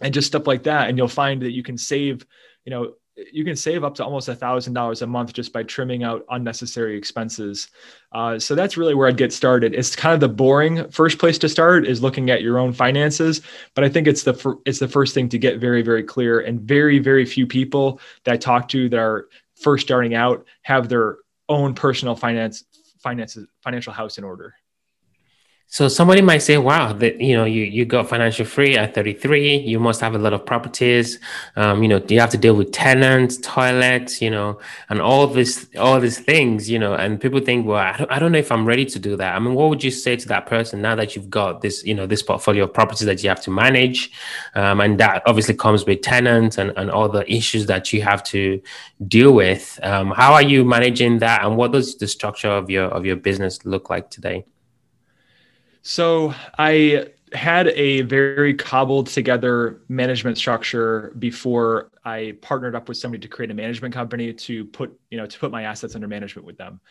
and 0.02 0.14
just 0.14 0.28
stuff 0.28 0.48
like 0.48 0.64
that. 0.64 0.90
And 0.90 0.98
you'll 0.98 1.08
find 1.08 1.42
that 1.42 1.52
you 1.52 1.64
can 1.64 1.78
save, 1.78 2.26
you 2.66 2.72
know, 2.72 2.94
you 3.32 3.44
can 3.44 3.56
save 3.56 3.84
up 3.84 3.96
to 3.96 4.04
almost 4.06 4.30
a 4.30 4.36
thousand 4.36 4.74
dollars 4.74 5.02
a 5.02 5.08
month 5.08 5.34
just 5.34 5.52
by 5.52 5.64
trimming 5.64 6.04
out 6.04 6.26
unnecessary 6.30 6.98
expenses. 6.98 7.70
Uh, 8.12 8.40
so 8.40 8.56
that's 8.56 8.78
really 8.78 8.96
where 8.96 9.08
I'd 9.08 9.18
get 9.18 9.34
started. 9.34 9.76
It's 9.76 9.96
kind 9.96 10.14
of 10.14 10.22
the 10.22 10.30
boring 10.30 10.90
first 10.90 11.20
place 11.20 11.38
to 11.40 11.50
start 11.50 11.86
is 11.86 12.02
looking 12.02 12.30
at 12.30 12.42
your 12.42 12.58
own 12.58 12.74
finances, 12.74 13.42
but 13.76 13.84
I 13.84 13.90
think 13.90 14.08
it's 14.08 14.24
the 14.24 14.34
fir- 14.34 14.58
it's 14.66 14.80
the 14.80 14.88
first 14.88 15.14
thing 15.14 15.30
to 15.30 15.38
get 15.38 15.60
very 15.60 15.82
very 15.82 16.04
clear. 16.04 16.40
And 16.40 16.62
very 16.62 17.00
very 17.00 17.26
few 17.26 17.46
people 17.46 18.00
that 18.24 18.34
I 18.34 18.38
talk 18.38 18.70
to 18.70 18.90
that 18.90 19.00
are 19.00 19.28
first 19.56 19.86
starting 19.86 20.16
out 20.16 20.46
have 20.64 20.90
their 20.90 21.18
own 21.50 21.74
personal 21.74 22.16
finance 22.16 22.64
finances 23.00 23.48
financial 23.62 23.94
house 23.94 24.18
in 24.18 24.24
order. 24.24 24.56
So 25.74 25.88
somebody 25.88 26.22
might 26.22 26.40
say, 26.40 26.58
"Wow, 26.58 26.92
that 26.92 27.22
you 27.22 27.34
know, 27.34 27.46
you 27.46 27.64
you 27.64 27.86
got 27.86 28.10
financial 28.10 28.46
free 28.46 28.76
at 28.76 28.94
33. 28.94 29.56
You 29.56 29.80
must 29.80 30.02
have 30.02 30.14
a 30.16 30.18
lot 30.18 30.34
of 30.34 30.46
properties. 30.46 31.18
Um, 31.56 31.82
you 31.82 31.88
know, 31.88 32.04
you 32.10 32.20
have 32.20 32.30
to 32.32 32.38
deal 32.38 32.56
with 32.56 32.74
tenants, 32.74 33.38
toilets, 33.38 34.22
you 34.22 34.30
know, 34.30 34.60
and 34.90 35.00
all 35.02 35.28
this, 35.28 35.68
all 35.80 35.98
these 36.02 36.20
things, 36.20 36.70
you 36.70 36.78
know." 36.78 36.94
And 36.96 37.22
people 37.22 37.40
think, 37.40 37.66
"Well, 37.66 37.78
I 37.78 37.96
don't, 37.96 38.12
I 38.12 38.20
don't 38.20 38.34
know 38.34 38.38
if 38.38 38.52
I'm 38.52 38.66
ready 38.66 38.84
to 38.84 39.00
do 39.00 39.16
that." 39.16 39.34
I 39.34 39.40
mean, 39.40 39.54
what 39.56 39.70
would 39.70 39.82
you 39.82 39.92
say 39.92 40.18
to 40.18 40.28
that 40.28 40.46
person 40.46 40.82
now 40.82 40.94
that 40.96 41.16
you've 41.16 41.30
got 41.30 41.62
this, 41.62 41.86
you 41.86 41.94
know, 41.96 42.06
this 42.06 42.22
portfolio 42.22 42.66
of 42.66 42.74
properties 42.74 43.06
that 43.06 43.24
you 43.24 43.30
have 43.30 43.42
to 43.44 43.50
manage, 43.52 44.12
um, 44.56 44.82
and 44.82 45.00
that 45.00 45.24
obviously 45.26 45.56
comes 45.56 45.86
with 45.86 46.02
tenants 46.02 46.58
and 46.58 46.74
and 46.76 46.92
all 46.92 47.08
the 47.08 47.24
issues 47.34 47.66
that 47.68 47.94
you 47.94 48.02
have 48.02 48.24
to 48.24 48.62
deal 49.08 49.32
with. 49.32 49.80
Um, 49.84 50.12
how 50.12 50.34
are 50.34 50.44
you 50.44 50.66
managing 50.66 51.20
that, 51.20 51.46
and 51.46 51.56
what 51.56 51.72
does 51.72 51.96
the 51.96 52.10
structure 52.10 52.50
of 52.50 52.70
your 52.70 52.88
of 52.88 53.06
your 53.06 53.16
business 53.16 53.66
look 53.66 53.90
like 53.90 54.10
today? 54.10 54.44
So 55.82 56.34
I 56.58 57.08
had 57.34 57.70
a 57.70 58.02
very 58.02 58.54
cobbled 58.54 59.08
together 59.08 59.82
management 59.88 60.38
structure 60.38 61.14
before 61.18 61.92
I 62.04 62.36
partnered 62.42 62.76
up 62.76 62.90
with 62.90 62.98
somebody 62.98 63.22
to 63.22 63.28
create 63.28 63.52
a 63.52 63.54
management 63.54 63.94
company 63.94 64.34
to 64.34 64.66
put, 64.66 65.00
you 65.10 65.18
know, 65.18 65.26
to 65.26 65.40
put 65.40 65.52
my 65.52 65.64
assets 65.64 65.96
under 65.96 66.08
management 66.08 66.46
with 66.46 66.58
them. 66.58 66.82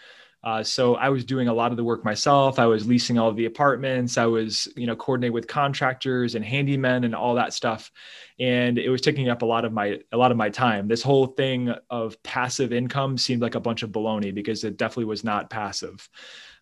Uh, 0.42 0.62
so 0.62 0.94
I 0.94 1.10
was 1.10 1.26
doing 1.26 1.48
a 1.48 1.52
lot 1.52 1.70
of 1.70 1.76
the 1.76 1.84
work 1.84 2.02
myself. 2.02 2.58
I 2.58 2.64
was 2.64 2.88
leasing 2.88 3.18
all 3.18 3.28
of 3.28 3.36
the 3.36 3.44
apartments. 3.44 4.16
I 4.16 4.24
was, 4.24 4.66
you 4.74 4.86
know, 4.86 4.96
coordinating 4.96 5.34
with 5.34 5.46
contractors 5.46 6.34
and 6.34 6.42
handymen 6.42 7.04
and 7.04 7.14
all 7.14 7.34
that 7.34 7.52
stuff, 7.52 7.92
and 8.38 8.78
it 8.78 8.88
was 8.88 9.02
taking 9.02 9.28
up 9.28 9.42
a 9.42 9.46
lot 9.46 9.66
of 9.66 9.72
my 9.74 9.98
a 10.12 10.16
lot 10.16 10.30
of 10.30 10.38
my 10.38 10.48
time. 10.48 10.88
This 10.88 11.02
whole 11.02 11.26
thing 11.26 11.74
of 11.90 12.20
passive 12.22 12.72
income 12.72 13.18
seemed 13.18 13.42
like 13.42 13.54
a 13.54 13.60
bunch 13.60 13.82
of 13.82 13.90
baloney 13.90 14.34
because 14.34 14.64
it 14.64 14.78
definitely 14.78 15.04
was 15.04 15.24
not 15.24 15.50
passive. 15.50 16.08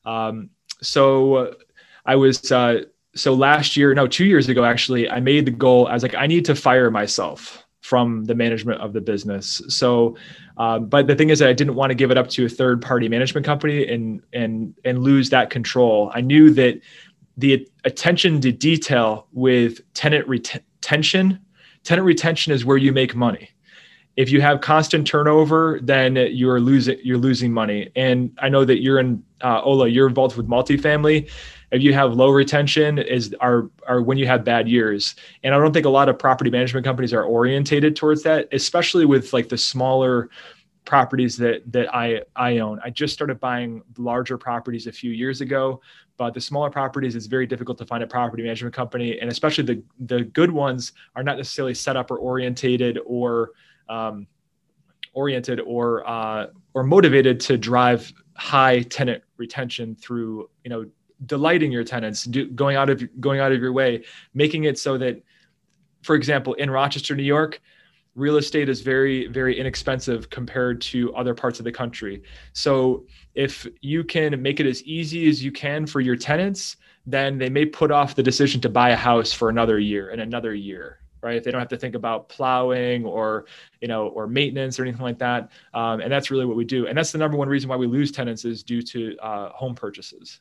Um, 0.05 0.51
so 0.83 1.55
I 2.09 2.17
was 2.17 2.51
uh, 2.51 2.85
so 3.15 3.35
last 3.35 3.77
year, 3.77 3.95
no, 3.95 4.07
two 4.07 4.25
years 4.25 4.49
ago 4.49 4.65
actually, 4.65 5.09
I 5.09 5.21
made 5.21 5.45
the 5.45 5.51
goal. 5.51 5.87
I 5.87 5.93
was 5.93 6.03
like, 6.03 6.15
I 6.15 6.27
need 6.27 6.45
to 6.47 6.55
fire 6.55 6.91
myself 6.91 7.65
from 7.83 8.25
the 8.25 8.35
management 8.35 8.81
of 8.81 8.93
the 8.95 9.01
business. 9.01 9.63
So, 9.69 10.17
um, 10.57 10.87
but 10.87 11.07
the 11.07 11.15
thing 11.15 11.31
is 11.31 11.39
that 11.39 11.49
I 11.49 11.53
didn't 11.53 11.75
want 11.75 11.91
to 11.91 11.95
give 11.95 12.11
it 12.11 12.17
up 12.17 12.29
to 12.31 12.47
a 12.47 12.49
third 12.49 12.81
party 12.83 13.09
management 13.09 13.45
company 13.45 13.87
and 13.87 14.23
and 14.33 14.75
and 14.85 15.03
lose 15.03 15.29
that 15.31 15.51
control. 15.51 16.11
I 16.15 16.23
knew 16.23 16.51
that 16.51 16.81
the 17.37 17.69
attention 17.85 18.41
to 18.41 18.53
detail 18.53 19.29
with 19.33 19.81
tenant 19.93 20.27
retention, 20.27 21.39
tenant 21.85 22.07
retention 22.07 22.53
is 22.55 22.65
where 22.65 22.79
you 22.79 22.93
make 22.93 23.15
money. 23.15 23.51
If 24.17 24.31
you 24.31 24.41
have 24.41 24.61
constant 24.61 25.07
turnover, 25.07 25.79
then 25.83 26.17
you're 26.17 26.59
losing 26.59 26.99
you're 27.05 27.19
losing 27.19 27.53
money. 27.53 27.91
And 27.95 28.37
I 28.39 28.49
know 28.49 28.65
that 28.65 28.83
you're 28.83 28.99
in 28.99 29.23
uh, 29.43 29.61
Ola, 29.63 29.89
you're 29.89 30.09
involved 30.09 30.37
with 30.37 30.49
multifamily 30.49 31.31
if 31.71 31.83
you 31.83 31.93
have 31.93 32.15
low 32.15 32.31
retention 32.31 32.99
is 32.99 33.35
are 33.41 33.71
are 33.87 34.03
when 34.03 34.19
you 34.19 34.27
have 34.27 34.45
bad 34.45 34.69
years. 34.69 35.15
And 35.43 35.55
i 35.55 35.59
don't 35.59 35.73
think 35.73 35.87
a 35.87 35.91
lot 35.91 36.09
of 36.09 36.19
property 36.19 36.51
management 36.51 36.85
companies 36.85 37.13
are 37.13 37.25
orientated 37.25 37.97
towards 37.97 38.23
that 38.23 38.49
especially 38.53 39.05
with 39.05 39.33
like 39.33 39.49
the 39.49 39.59
smaller 39.59 40.31
properties 40.85 41.37
that 41.37 41.71
that 41.71 41.95
i 41.95 42.23
i 42.37 42.59
own. 42.59 42.81
I 42.85 42.91
just 42.91 43.13
started 43.13 43.39
buying 43.41 43.83
larger 43.99 44.39
properties 44.39 44.87
a 44.87 44.93
few 44.93 45.11
years 45.11 45.41
ago 45.41 45.81
but 46.17 46.35
the 46.35 46.41
smaller 46.41 46.71
properties 46.71 47.15
it's 47.15 47.27
very 47.27 47.47
difficult 47.47 47.79
to 47.79 47.87
find 47.87 48.03
a 48.03 48.07
property 48.07 48.43
management 48.43 48.75
company 48.75 49.21
and 49.21 49.31
especially 49.31 49.65
the 49.65 49.83
the 50.01 50.25
good 50.25 50.51
ones 50.51 50.93
are 51.15 51.23
not 51.23 51.37
necessarily 51.37 51.75
set 51.75 51.97
up 51.97 52.11
or 52.11 52.19
orientated 52.19 52.99
or 53.05 53.53
um, 53.89 54.27
oriented 55.13 55.61
or 55.61 56.09
uh, 56.09 56.47
or 56.75 56.83
motivated 56.83 57.41
to 57.41 57.59
drive 57.59 58.13
high 58.37 58.83
tenant 58.83 59.23
retention 59.37 59.97
through 59.97 60.49
you 60.65 60.71
know 60.71 60.87
delighting 61.27 61.73
your 61.73 61.85
tenants, 61.85 62.25
do, 62.25 62.49
going 62.51 62.77
out 62.77 62.91
of 62.91 63.03
going 63.21 63.41
out 63.41 63.53
of 63.53 63.61
your 63.61 63.73
way, 63.73 64.05
making 64.35 64.65
it 64.65 64.79
so 64.79 64.99
that, 64.99 65.23
for 66.03 66.15
example, 66.15 66.55
in 66.55 66.71
Rochester, 66.71 67.15
New 67.15 67.23
York, 67.23 67.61
real 68.15 68.37
estate 68.37 68.69
is 68.69 68.81
very 68.81 69.27
very 69.29 69.59
inexpensive 69.59 70.31
compared 70.31 70.81
to 70.81 71.15
other 71.15 71.35
parts 71.35 71.59
of 71.59 71.65
the 71.65 71.73
country. 71.73 72.23
So 72.53 73.07
if 73.35 73.67
you 73.81 74.05
can 74.05 74.41
make 74.43 74.61
it 74.61 74.67
as 74.67 74.83
easy 74.85 75.29
as 75.29 75.43
you 75.43 75.53
can 75.53 75.87
for 75.87 76.01
your 76.01 76.17
tenants, 76.17 76.77
then 77.07 77.39
they 77.39 77.49
may 77.49 77.65
put 77.65 77.91
off 77.91 78.15
the 78.15 78.23
decision 78.23 78.61
to 78.63 78.69
buy 78.69 78.91
a 78.91 78.97
house 78.97 79.33
for 79.33 79.49
another 79.49 79.79
year 79.79 80.11
and 80.11 80.21
another 80.21 80.55
year 80.55 81.01
right? 81.21 81.37
If 81.37 81.45
they 81.45 81.51
don't 81.51 81.61
have 81.61 81.69
to 81.71 81.77
think 81.77 81.95
about 81.95 82.29
plowing 82.29 83.05
or 83.05 83.47
you 83.81 83.89
know 83.89 84.09
or 84.09 84.27
maintenance 84.27 84.79
or 84.79 84.83
anything 84.83 85.03
like 85.03 85.19
that 85.19 85.51
um, 85.75 86.01
and 86.01 86.13
that's 86.13 86.31
really 86.31 86.45
what 86.45 86.57
we 86.57 86.65
do. 86.65 86.87
And 86.87 86.97
that's 86.97 87.13
the 87.13 87.19
number 87.19 87.37
one 87.37 87.49
reason 87.49 87.69
why 87.69 87.77
we 87.77 87.87
lose 87.87 88.13
tenants 88.13 88.45
is 88.45 88.63
due 88.63 88.83
to 88.83 89.17
uh, 89.19 89.51
home 89.51 89.75
purchases 89.75 90.41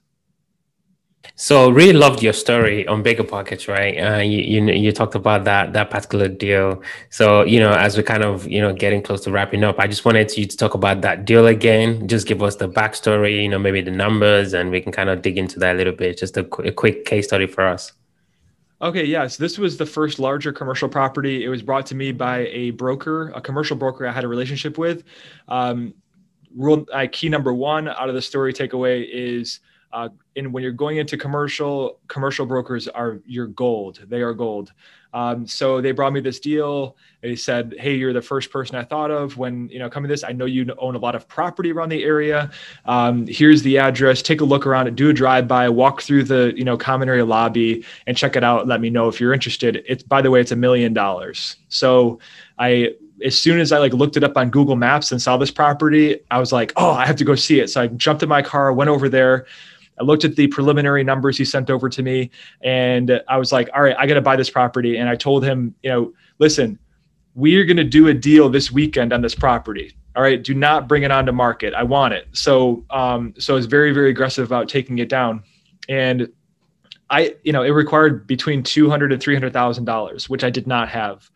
so 1.36 1.70
really 1.70 1.94
loved 1.94 2.24
your 2.24 2.34
story 2.34 2.88
on 2.88 3.04
Bigger 3.04 3.24
Pockets, 3.24 3.68
right? 3.68 3.96
Uh, 3.98 4.22
you, 4.22 4.40
you 4.40 4.74
you 4.74 4.92
talked 4.92 5.16
about 5.16 5.44
that 5.46 5.74
that 5.74 5.90
particular 5.90 6.28
deal. 6.28 6.82
So 7.10 7.44
you 7.44 7.60
know, 7.60 7.74
as 7.74 7.98
we're 7.98 8.04
kind 8.04 8.24
of 8.24 8.48
you 8.48 8.62
know 8.62 8.74
getting 8.74 9.02
close 9.02 9.22
to 9.26 9.32
wrapping 9.32 9.64
up, 9.64 9.80
I 9.80 9.88
just 9.88 10.06
wanted 10.06 10.36
you 10.38 10.46
to 10.46 10.58
talk 10.58 10.74
about 10.74 11.02
that 11.02 11.26
deal 11.26 11.48
again. 11.48 12.08
Just 12.08 12.28
give 12.28 12.42
us 12.42 12.56
the 12.56 12.70
backstory, 12.70 13.44
you 13.44 13.50
know, 13.50 13.60
maybe 13.60 13.82
the 13.82 13.92
numbers, 13.92 14.54
and 14.54 14.72
we 14.72 14.82
can 14.82 14.92
kind 14.92 15.10
of 15.10 15.22
dig 15.22 15.38
into 15.38 15.60
that 15.60 15.76
a 15.76 15.78
little 15.78 15.94
bit. 15.94 16.18
Just 16.18 16.38
a, 16.38 16.44
qu- 16.44 16.64
a 16.64 16.72
quick 16.72 17.06
case 17.06 17.26
study 17.28 17.48
for 17.48 17.66
us. 17.68 17.94
Okay, 18.80 19.06
yes, 19.06 19.38
this 19.38 19.58
was 19.58 19.78
the 19.78 19.88
first 19.88 20.20
larger 20.20 20.52
commercial 20.54 20.88
property. 20.88 21.44
It 21.44 21.50
was 21.50 21.64
brought 21.64 21.88
to 21.88 21.96
me 21.96 22.12
by 22.12 22.48
a 22.48 22.72
broker, 22.72 23.30
a 23.30 23.42
commercial 23.42 23.76
broker 23.76 24.06
I 24.06 24.12
had 24.12 24.24
a 24.24 24.28
relationship 24.28 24.78
with. 24.78 25.04
Um, 25.48 25.96
rule 26.56 26.86
uh, 26.94 27.08
key 27.12 27.30
number 27.30 27.54
one 27.54 27.88
out 27.88 28.10
of 28.10 28.16
the 28.16 28.22
story 28.22 28.54
takeaway 28.54 29.08
is 29.12 29.60
uh, 29.94 30.10
and 30.36 30.52
when 30.54 30.64
you're 30.64 30.72
going 30.72 30.98
into 30.98 31.18
commercial, 31.18 32.00
commercial 32.08 32.46
brokers 32.46 32.88
are 32.88 33.20
your 33.26 33.48
gold. 33.48 34.02
They 34.08 34.22
are 34.22 34.34
gold. 34.34 34.74
Um, 35.14 35.48
so 35.48 35.80
they 35.82 35.94
brought 35.94 36.12
me 36.12 36.20
this 36.20 36.40
deal. 36.40 36.98
They 37.22 37.36
said, 37.36 37.74
"Hey, 37.80 37.96
you're 37.96 38.14
the 38.14 38.22
first 38.22 38.52
person 38.52 38.76
I 38.76 38.84
thought 38.84 39.10
of 39.10 39.38
when 39.38 39.70
you 39.70 39.80
know 39.80 39.90
coming 39.90 40.10
to 40.10 40.14
this. 40.14 40.24
I 40.24 40.34
know 40.34 40.46
you 40.46 40.68
own 40.78 40.96
a 40.96 41.00
lot 41.00 41.16
of 41.16 41.28
property 41.28 41.72
around 41.72 41.90
the 41.90 42.04
area. 42.04 42.52
Um, 42.86 43.26
here's 43.26 43.64
the 43.64 43.78
address. 43.78 44.22
Take 44.22 44.42
a 44.42 44.46
look 44.46 44.68
around 44.68 44.88
it. 44.88 44.96
Do 44.96 45.10
a 45.10 45.14
drive 45.14 45.48
by. 45.48 45.70
Walk 45.70 46.02
through 46.02 46.26
the 46.26 46.54
you 46.56 46.66
know 46.66 46.78
common 46.78 47.08
area 47.08 47.26
lobby 47.26 47.86
and 48.06 48.18
check 48.18 48.36
it 48.36 48.44
out. 48.44 48.68
Let 48.68 48.82
me 48.82 48.90
know 48.90 49.08
if 49.08 49.20
you're 49.20 49.34
interested. 49.34 49.84
It's 49.88 50.04
by 50.04 50.22
the 50.22 50.30
way, 50.30 50.42
it's 50.42 50.52
a 50.52 50.58
million 50.58 50.94
dollars. 50.94 51.56
So 51.70 52.20
I 52.60 52.94
as 53.24 53.38
soon 53.38 53.60
as 53.60 53.72
I 53.72 53.80
like 53.80 53.94
looked 53.94 54.18
it 54.18 54.24
up 54.24 54.38
on 54.38 54.50
Google 54.50 54.76
Maps 54.76 55.12
and 55.12 55.22
saw 55.22 55.38
this 55.38 55.52
property, 55.52 56.20
I 56.30 56.40
was 56.40 56.52
like, 56.52 56.74
oh, 56.76 56.92
I 56.92 57.06
have 57.06 57.16
to 57.18 57.26
go 57.26 57.36
see 57.36 57.60
it. 57.60 57.70
So 57.70 57.82
I 57.82 57.88
jumped 57.88 58.24
in 58.24 58.30
my 58.30 58.42
car, 58.42 58.72
went 58.74 58.90
over 58.90 59.10
there. 59.10 59.46
I 60.00 60.04
looked 60.04 60.26
at 60.26 60.36
the 60.36 60.48
preliminary 60.48 61.04
numbers 61.04 61.38
he 61.38 61.46
sent 61.46 61.70
over 61.70 61.90
to 61.90 62.04
me 62.04 62.30
and 62.62 63.22
I 63.28 63.38
was 63.38 63.52
like, 63.52 63.70
all 63.74 63.82
right, 63.82 63.96
I 63.98 64.06
got 64.08 64.16
to 64.16 64.22
buy 64.22 64.36
this 64.36 64.50
property. 64.50 64.98
And 64.98 65.10
I 65.10 65.16
told 65.16 65.44
him, 65.44 65.74
you 65.84 65.90
know, 65.90 66.14
listen, 66.40 66.78
we 67.36 67.56
are 67.58 67.66
going 67.66 67.78
to 67.78 67.84
do 67.84 68.08
a 68.08 68.14
deal 68.14 68.50
this 68.50 68.72
weekend 68.72 69.14
on 69.14 69.22
this 69.22 69.36
property. 69.36 69.96
All 70.16 70.24
right, 70.24 70.44
do 70.44 70.56
not 70.56 70.88
bring 70.88 71.04
it 71.04 71.12
onto 71.12 71.32
market. 71.32 71.74
I 71.76 71.84
want 71.84 72.14
it. 72.14 72.28
So, 72.32 72.84
um, 72.90 73.36
so 73.38 73.54
I 73.54 73.56
was 73.56 73.68
very, 73.68 73.92
very 73.92 74.10
aggressive 74.10 74.46
about 74.48 74.68
taking 74.68 74.98
it 74.98 75.10
down. 75.10 75.44
And 75.88 76.30
I, 77.10 77.36
you 77.44 77.54
know, 77.54 77.64
it 77.64 77.70
required 77.70 78.28
between 78.28 78.64
two 78.64 78.90
hundred 78.90 79.14
and 79.14 79.22
three 79.22 79.36
hundred 79.36 79.54
thousand 79.54 79.86
dollars, 79.86 80.28
which 80.28 80.44
I 80.44 80.50
did 80.50 80.68
not 80.68 80.90
have. 80.90 81.30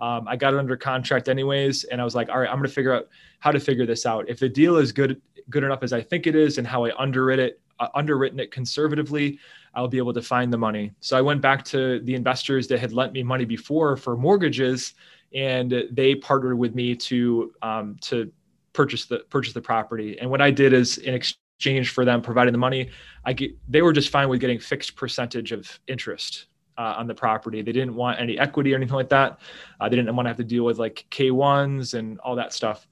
Um, 0.00 0.26
I 0.26 0.36
got 0.36 0.52
it 0.52 0.58
under 0.58 0.76
contract 0.76 1.28
anyways, 1.28 1.84
and 1.84 2.00
I 2.00 2.04
was 2.04 2.14
like, 2.14 2.28
all 2.28 2.40
right, 2.40 2.48
I'm 2.48 2.56
going 2.56 2.68
to 2.68 2.74
figure 2.74 2.92
out 2.92 3.08
how 3.38 3.52
to 3.52 3.60
figure 3.60 3.86
this 3.86 4.04
out. 4.04 4.28
If 4.28 4.40
the 4.40 4.48
deal 4.48 4.76
is 4.76 4.90
good, 4.90 5.22
good 5.48 5.62
enough 5.62 5.82
as 5.82 5.92
I 5.92 6.02
think 6.02 6.26
it 6.26 6.34
is, 6.34 6.58
and 6.58 6.66
how 6.66 6.84
I 6.84 6.90
underwrite 7.00 7.38
it, 7.38 7.60
underwritten 7.94 8.40
it 8.40 8.50
conservatively, 8.50 9.38
I'll 9.74 9.88
be 9.88 9.98
able 9.98 10.14
to 10.14 10.22
find 10.22 10.52
the 10.52 10.58
money. 10.58 10.92
So 11.00 11.16
I 11.16 11.20
went 11.20 11.40
back 11.40 11.64
to 11.66 12.00
the 12.00 12.14
investors 12.14 12.68
that 12.68 12.78
had 12.78 12.92
lent 12.92 13.12
me 13.12 13.22
money 13.22 13.44
before 13.44 13.96
for 13.96 14.16
mortgages, 14.16 14.94
and 15.34 15.84
they 15.90 16.14
partnered 16.14 16.58
with 16.58 16.74
me 16.74 16.94
to 16.94 17.52
um, 17.62 17.96
to 18.02 18.30
purchase 18.72 19.06
the 19.06 19.20
purchase 19.30 19.52
the 19.52 19.60
property. 19.60 20.18
And 20.18 20.30
what 20.30 20.40
I 20.40 20.50
did 20.50 20.72
is 20.72 20.98
in 20.98 21.14
exchange 21.14 21.90
for 21.90 22.04
them 22.04 22.20
providing 22.20 22.52
the 22.52 22.58
money, 22.58 22.90
I 23.24 23.32
get, 23.32 23.52
they 23.68 23.82
were 23.82 23.92
just 23.92 24.10
fine 24.10 24.28
with 24.28 24.40
getting 24.40 24.58
fixed 24.58 24.96
percentage 24.96 25.52
of 25.52 25.80
interest 25.86 26.46
uh, 26.76 26.94
on 26.96 27.06
the 27.06 27.14
property. 27.14 27.62
They 27.62 27.72
didn't 27.72 27.94
want 27.94 28.20
any 28.20 28.38
equity 28.38 28.72
or 28.72 28.76
anything 28.76 28.94
like 28.94 29.08
that. 29.10 29.40
Uh, 29.80 29.88
they 29.88 29.96
didn't 29.96 30.14
want 30.14 30.26
to 30.26 30.30
have 30.30 30.36
to 30.38 30.44
deal 30.44 30.64
with 30.64 30.78
like 30.78 31.06
K1s 31.10 31.94
and 31.94 32.18
all 32.20 32.36
that 32.36 32.52
stuff. 32.52 32.86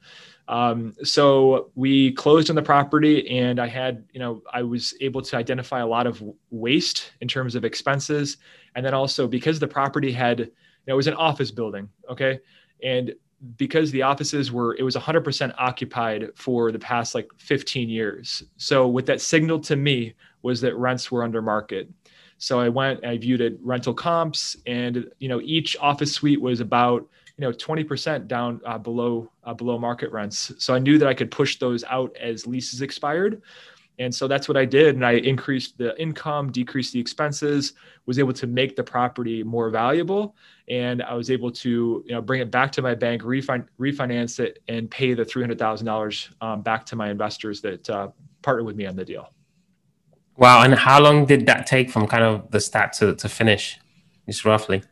Um, 0.48 0.94
so 1.02 1.70
we 1.74 2.12
closed 2.12 2.50
on 2.50 2.56
the 2.56 2.62
property, 2.62 3.38
and 3.38 3.60
I 3.60 3.68
had, 3.68 4.04
you 4.12 4.20
know, 4.20 4.42
I 4.52 4.62
was 4.62 4.94
able 5.00 5.22
to 5.22 5.36
identify 5.36 5.80
a 5.80 5.86
lot 5.86 6.06
of 6.06 6.22
waste 6.50 7.12
in 7.20 7.28
terms 7.28 7.54
of 7.54 7.64
expenses, 7.64 8.38
and 8.74 8.84
then 8.84 8.94
also 8.94 9.26
because 9.28 9.58
the 9.58 9.68
property 9.68 10.12
had, 10.12 10.40
you 10.40 10.46
know, 10.86 10.94
it 10.94 10.96
was 10.96 11.06
an 11.06 11.14
office 11.14 11.50
building, 11.50 11.88
okay, 12.10 12.40
and 12.82 13.14
because 13.56 13.90
the 13.90 14.02
offices 14.02 14.52
were 14.52 14.76
it 14.76 14.82
was 14.82 14.96
100% 14.96 15.54
occupied 15.58 16.30
for 16.34 16.70
the 16.70 16.78
past 16.78 17.14
like 17.14 17.28
15 17.38 17.88
years. 17.88 18.42
So 18.56 18.86
what 18.86 19.06
that 19.06 19.20
signaled 19.20 19.64
to 19.64 19.76
me 19.76 20.14
was 20.42 20.60
that 20.60 20.76
rents 20.76 21.10
were 21.10 21.24
under 21.24 21.42
market. 21.42 21.88
So 22.38 22.58
i 22.58 22.68
went 22.68 23.04
i 23.04 23.16
viewed 23.16 23.40
it 23.40 23.56
rental 23.62 23.94
comps 23.94 24.56
and 24.66 25.08
you 25.20 25.28
know 25.28 25.40
each 25.40 25.76
office 25.80 26.12
suite 26.12 26.40
was 26.40 26.58
about 26.58 27.08
you 27.36 27.42
know 27.42 27.52
20% 27.52 28.28
down 28.28 28.60
uh, 28.64 28.78
below 28.78 29.30
uh, 29.44 29.54
below 29.54 29.78
market 29.78 30.10
rents. 30.12 30.52
So 30.58 30.74
I 30.74 30.78
knew 30.78 30.98
that 30.98 31.08
I 31.08 31.14
could 31.14 31.30
push 31.30 31.58
those 31.58 31.84
out 31.84 32.14
as 32.20 32.46
leases 32.46 32.82
expired. 32.82 33.42
And 33.98 34.14
so 34.14 34.26
that's 34.26 34.48
what 34.48 34.56
I 34.56 34.64
did. 34.64 34.94
And 34.94 35.04
I 35.04 35.12
increased 35.12 35.76
the 35.78 36.00
income, 36.00 36.50
decreased 36.50 36.92
the 36.92 37.00
expenses, 37.00 37.74
was 38.06 38.18
able 38.18 38.32
to 38.32 38.46
make 38.46 38.74
the 38.74 38.82
property 38.82 39.42
more 39.42 39.70
valuable. 39.70 40.34
And 40.68 41.02
I 41.02 41.14
was 41.14 41.30
able 41.30 41.50
to, 41.52 42.02
you 42.06 42.12
know, 42.12 42.22
bring 42.22 42.40
it 42.40 42.50
back 42.50 42.72
to 42.72 42.82
my 42.82 42.94
bank, 42.94 43.22
refin- 43.22 43.66
refinance 43.78 44.40
it, 44.40 44.60
and 44.68 44.90
pay 44.90 45.14
the 45.14 45.24
$300,000 45.24 46.30
um, 46.40 46.62
back 46.62 46.86
to 46.86 46.96
my 46.96 47.10
investors 47.10 47.60
that 47.60 47.88
uh, 47.90 48.08
partnered 48.40 48.66
with 48.66 48.76
me 48.76 48.86
on 48.86 48.96
the 48.96 49.04
deal. 49.04 49.32
Wow. 50.36 50.62
And 50.62 50.74
how 50.74 51.00
long 51.00 51.26
did 51.26 51.46
that 51.46 51.66
take 51.66 51.90
from 51.90 52.06
kind 52.06 52.24
of 52.24 52.50
the 52.50 52.60
start 52.60 52.94
to, 52.94 53.14
to 53.16 53.28
finish, 53.28 53.78
just 54.26 54.44
roughly? 54.44 54.82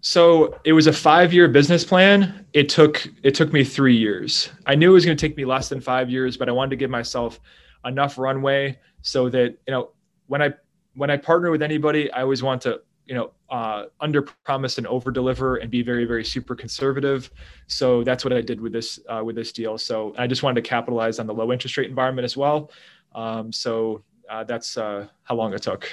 So 0.00 0.58
it 0.64 0.72
was 0.72 0.86
a 0.86 0.92
five-year 0.92 1.48
business 1.48 1.84
plan. 1.84 2.46
It 2.52 2.68
took 2.68 3.06
it 3.22 3.34
took 3.34 3.52
me 3.52 3.64
three 3.64 3.96
years. 3.96 4.50
I 4.66 4.74
knew 4.74 4.90
it 4.90 4.94
was 4.94 5.04
going 5.04 5.16
to 5.16 5.26
take 5.28 5.36
me 5.36 5.44
less 5.44 5.68
than 5.68 5.80
five 5.80 6.08
years, 6.08 6.36
but 6.36 6.48
I 6.48 6.52
wanted 6.52 6.70
to 6.70 6.76
give 6.76 6.90
myself 6.90 7.40
enough 7.84 8.18
runway 8.18 8.78
so 9.02 9.28
that 9.30 9.56
you 9.66 9.72
know 9.72 9.90
when 10.26 10.42
I 10.42 10.54
when 10.94 11.10
I 11.10 11.16
partner 11.16 11.50
with 11.50 11.62
anybody, 11.62 12.10
I 12.12 12.22
always 12.22 12.42
want 12.42 12.62
to 12.62 12.80
you 13.06 13.14
know 13.14 13.32
uh, 13.50 13.86
under 14.00 14.22
promise 14.22 14.78
and 14.78 14.86
over 14.86 15.10
deliver 15.10 15.56
and 15.56 15.70
be 15.70 15.82
very 15.82 16.04
very 16.04 16.24
super 16.24 16.54
conservative. 16.54 17.30
So 17.66 18.04
that's 18.04 18.24
what 18.24 18.32
I 18.32 18.40
did 18.40 18.60
with 18.60 18.72
this 18.72 19.00
uh, 19.08 19.22
with 19.24 19.34
this 19.34 19.50
deal. 19.50 19.78
So 19.78 20.14
I 20.16 20.28
just 20.28 20.44
wanted 20.44 20.62
to 20.62 20.68
capitalize 20.68 21.18
on 21.18 21.26
the 21.26 21.34
low 21.34 21.52
interest 21.52 21.76
rate 21.76 21.88
environment 21.88 22.24
as 22.24 22.36
well. 22.36 22.70
Um, 23.14 23.52
so 23.52 24.04
uh, 24.30 24.44
that's 24.44 24.76
uh, 24.76 25.08
how 25.24 25.34
long 25.34 25.54
it 25.54 25.62
took. 25.62 25.90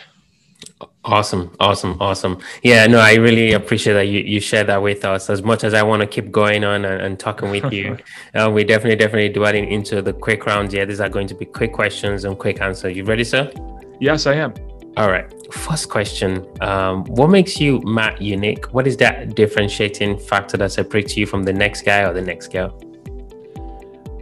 Awesome, 1.03 1.55
awesome, 1.59 1.97
awesome. 2.01 2.39
Yeah, 2.63 2.87
no, 2.87 2.99
I 2.99 3.13
really 3.13 3.53
appreciate 3.53 3.93
that 3.93 4.07
you, 4.07 4.21
you 4.21 4.39
share 4.39 4.63
that 4.63 4.81
with 4.81 5.05
us. 5.05 5.29
As 5.29 5.43
much 5.43 5.63
as 5.63 5.75
I 5.75 5.83
want 5.83 6.01
to 6.01 6.07
keep 6.07 6.31
going 6.31 6.63
on 6.63 6.83
and, 6.83 7.01
and 7.01 7.19
talking 7.19 7.51
with 7.51 7.71
you, 7.71 7.97
uh, 8.33 8.49
we 8.51 8.63
definitely, 8.63 8.95
definitely 8.95 9.29
dwelling 9.29 9.71
into 9.71 10.01
the 10.01 10.13
quick 10.13 10.47
rounds. 10.47 10.73
Yeah, 10.73 10.85
these 10.85 10.99
are 10.99 11.09
going 11.09 11.27
to 11.27 11.35
be 11.35 11.45
quick 11.45 11.73
questions 11.73 12.23
and 12.23 12.37
quick 12.39 12.59
answers. 12.59 12.97
You 12.97 13.03
ready, 13.03 13.23
sir? 13.23 13.51
Yes, 13.99 14.25
I 14.25 14.33
am. 14.35 14.53
All 14.97 15.11
right. 15.11 15.31
First 15.53 15.89
question 15.89 16.45
um, 16.61 17.03
What 17.05 17.29
makes 17.29 17.59
you 17.59 17.81
Matt 17.81 18.21
unique? 18.21 18.65
What 18.73 18.87
is 18.87 18.97
that 18.97 19.35
differentiating 19.35 20.17
factor 20.17 20.57
that 20.57 20.71
separates 20.71 21.15
you 21.15 21.27
from 21.27 21.43
the 21.43 21.53
next 21.53 21.83
guy 21.83 22.01
or 22.01 22.13
the 22.13 22.21
next 22.21 22.47
girl? 22.47 22.81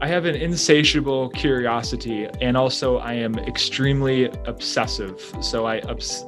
I 0.04 0.08
have 0.08 0.26
an 0.26 0.36
insatiable 0.36 1.30
curiosity, 1.30 2.28
and 2.42 2.58
also 2.58 2.98
I 2.98 3.14
am 3.14 3.40
extremely 3.40 4.26
obsessive. 4.46 5.34
So 5.40 5.66
I 5.66 5.82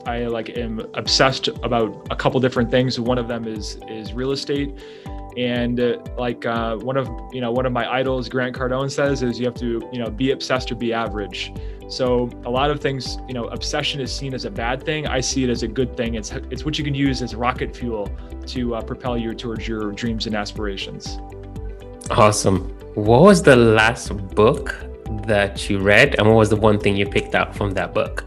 I 0.06 0.28
like 0.28 0.58
am 0.58 0.80
obsessed 0.94 1.50
about 1.62 2.08
a 2.10 2.16
couple 2.16 2.40
different 2.40 2.72
things. 2.72 2.98
One 3.02 3.18
of 3.18 3.28
them 3.28 3.46
is 3.46 3.78
is 3.90 4.14
real 4.14 4.32
estate, 4.32 4.80
and 5.36 5.78
uh, 5.78 5.98
like 6.18 6.46
uh, 6.46 6.78
one 6.78 6.96
of 6.96 7.10
you 7.34 7.42
know 7.42 7.52
one 7.52 7.66
of 7.66 7.74
my 7.74 7.86
idols, 7.92 8.30
Grant 8.30 8.56
Cardone 8.56 8.90
says, 8.90 9.22
is 9.22 9.42
you 9.42 9.46
have 9.46 9.56
to 9.56 9.86
you 9.92 10.00
know 10.00 10.10
be 10.10 10.32
obsessed 10.32 10.72
or 10.72 10.76
be 10.76 10.94
average. 10.94 11.52
So 11.90 12.30
a 12.46 12.50
lot 12.50 12.72
of 12.72 12.80
things, 12.80 13.18
you 13.28 13.34
know, 13.34 13.44
obsession 13.50 14.00
is 14.00 14.10
seen 14.16 14.34
as 14.34 14.46
a 14.46 14.52
bad 14.52 14.84
thing. 14.84 15.06
I 15.06 15.20
see 15.20 15.44
it 15.44 15.50
as 15.50 15.64
a 15.64 15.68
good 15.68 15.98
thing. 15.98 16.16
It's 16.16 16.32
it's 16.50 16.64
what 16.64 16.78
you 16.80 16.86
can 16.86 16.96
use 16.96 17.22
as 17.22 17.36
rocket 17.36 17.76
fuel 17.76 18.10
to 18.48 18.76
uh, 18.76 18.82
propel 18.84 19.18
you 19.18 19.34
towards 19.34 19.68
your 19.68 19.92
dreams 19.92 20.28
and 20.28 20.34
aspirations. 20.34 21.20
Awesome. 22.10 22.75
What 22.96 23.24
was 23.24 23.44
the 23.44 23.58
last 23.58 24.16
book 24.36 24.74
that 25.28 25.70
you 25.70 25.80
read, 25.80 26.16
and 26.18 26.26
what 26.30 26.38
was 26.38 26.50
the 26.50 26.56
one 26.56 26.80
thing 26.80 26.96
you 26.96 27.06
picked 27.06 27.36
out 27.36 27.54
from 27.54 27.72
that 27.72 27.94
book? 27.94 28.24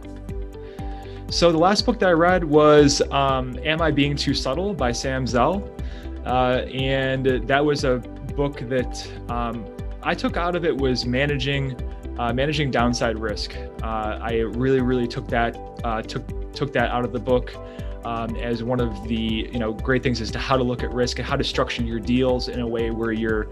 So 1.31 1.51
the 1.51 1.57
last 1.57 1.87
book 1.87 1.99
that 2.01 2.11
I 2.11 2.13
read 2.13 2.45
was 2.45 3.01
um, 3.11 3.59
"Am 3.65 3.81
I 3.81 3.91
Being 3.91 4.15
Too 4.15 4.35
Subtle" 4.35 4.75
by 4.75 4.93
Sam 4.93 5.27
Zell, 5.27 5.67
uh, 6.27 6.67
and 6.71 7.49
that 7.49 7.65
was 7.65 7.85
a 7.85 7.97
book 8.37 8.61
that 8.69 9.11
um, 9.31 9.65
I 10.03 10.15
took 10.15 10.37
out 10.37 10.55
of 10.55 10.67
it 10.67 10.77
was 10.77 11.07
managing 11.07 11.75
uh, 12.19 12.35
managing 12.35 12.71
downside 12.71 13.19
risk. 13.19 13.57
Uh, 13.83 14.19
I 14.21 14.41
really, 14.41 14.83
really 14.83 15.09
took 15.09 15.29
that 15.29 15.57
uh, 15.83 16.03
took 16.03 16.53
took 16.53 16.75
that 16.75 16.91
out 16.91 17.07
of 17.07 17.13
the 17.15 17.21
book 17.21 17.55
um, 18.05 18.37
as 18.37 18.63
one 18.63 18.81
of 18.81 19.07
the 19.09 19.15
you 19.53 19.59
know 19.59 19.73
great 19.73 20.03
things 20.03 20.21
as 20.21 20.31
to 20.31 20.39
how 20.39 20.57
to 20.57 20.63
look 20.63 20.83
at 20.83 20.93
risk 20.93 21.19
and 21.19 21.27
how 21.27 21.37
to 21.37 21.45
structure 21.45 21.83
your 21.83 22.01
deals 22.01 22.49
in 22.49 22.61
a 22.61 22.67
way 22.67 22.91
where 22.91 23.13
you're 23.13 23.49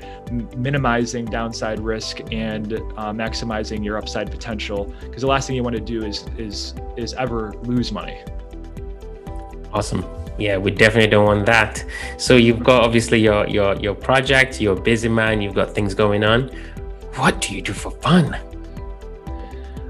minimizing 0.56 1.24
downside 1.24 1.80
risk 1.80 2.20
and 2.32 2.74
uh, 2.74 3.12
maximizing 3.12 3.84
your 3.84 3.98
upside 3.98 4.30
potential. 4.30 4.92
Because 5.00 5.22
the 5.22 5.28
last 5.28 5.46
thing 5.46 5.56
you 5.56 5.62
want 5.62 5.76
to 5.76 5.82
do 5.82 6.04
is 6.04 6.24
is 6.38 6.74
is 6.96 7.14
ever 7.14 7.52
lose 7.62 7.92
money. 7.92 8.18
Awesome. 9.72 10.04
Yeah, 10.38 10.58
we 10.58 10.70
definitely 10.70 11.08
don't 11.08 11.24
want 11.24 11.46
that. 11.46 11.84
So 12.18 12.36
you've 12.36 12.62
got 12.62 12.82
obviously 12.82 13.20
your 13.20 13.46
your 13.48 13.74
your 13.76 13.94
project. 13.94 14.60
You're 14.60 14.76
a 14.76 14.80
busy 14.80 15.08
man. 15.08 15.40
You've 15.40 15.54
got 15.54 15.74
things 15.74 15.94
going 15.94 16.24
on. 16.24 16.50
What 17.14 17.40
do 17.40 17.54
you 17.54 17.62
do 17.62 17.72
for 17.72 17.90
fun? 17.90 18.36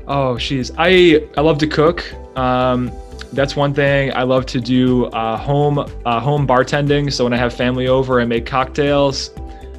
Oh, 0.07 0.39
she's 0.39 0.71
I 0.79 1.29
I 1.37 1.41
love 1.41 1.59
to 1.59 1.67
cook. 1.67 2.13
Um, 2.37 2.93
that's 3.33 3.57
one 3.57 3.75
thing 3.75 4.13
I 4.15 4.23
love 4.23 4.47
to 4.47 4.61
do. 4.61 5.07
Uh, 5.07 5.37
home 5.37 5.79
uh, 5.79 6.21
home 6.21 6.47
bartending. 6.47 7.13
So 7.13 7.25
when 7.25 7.33
I 7.33 7.37
have 7.37 7.55
family 7.55 7.89
over, 7.89 8.21
I 8.21 8.25
make 8.25 8.47
cocktails. 8.47 9.31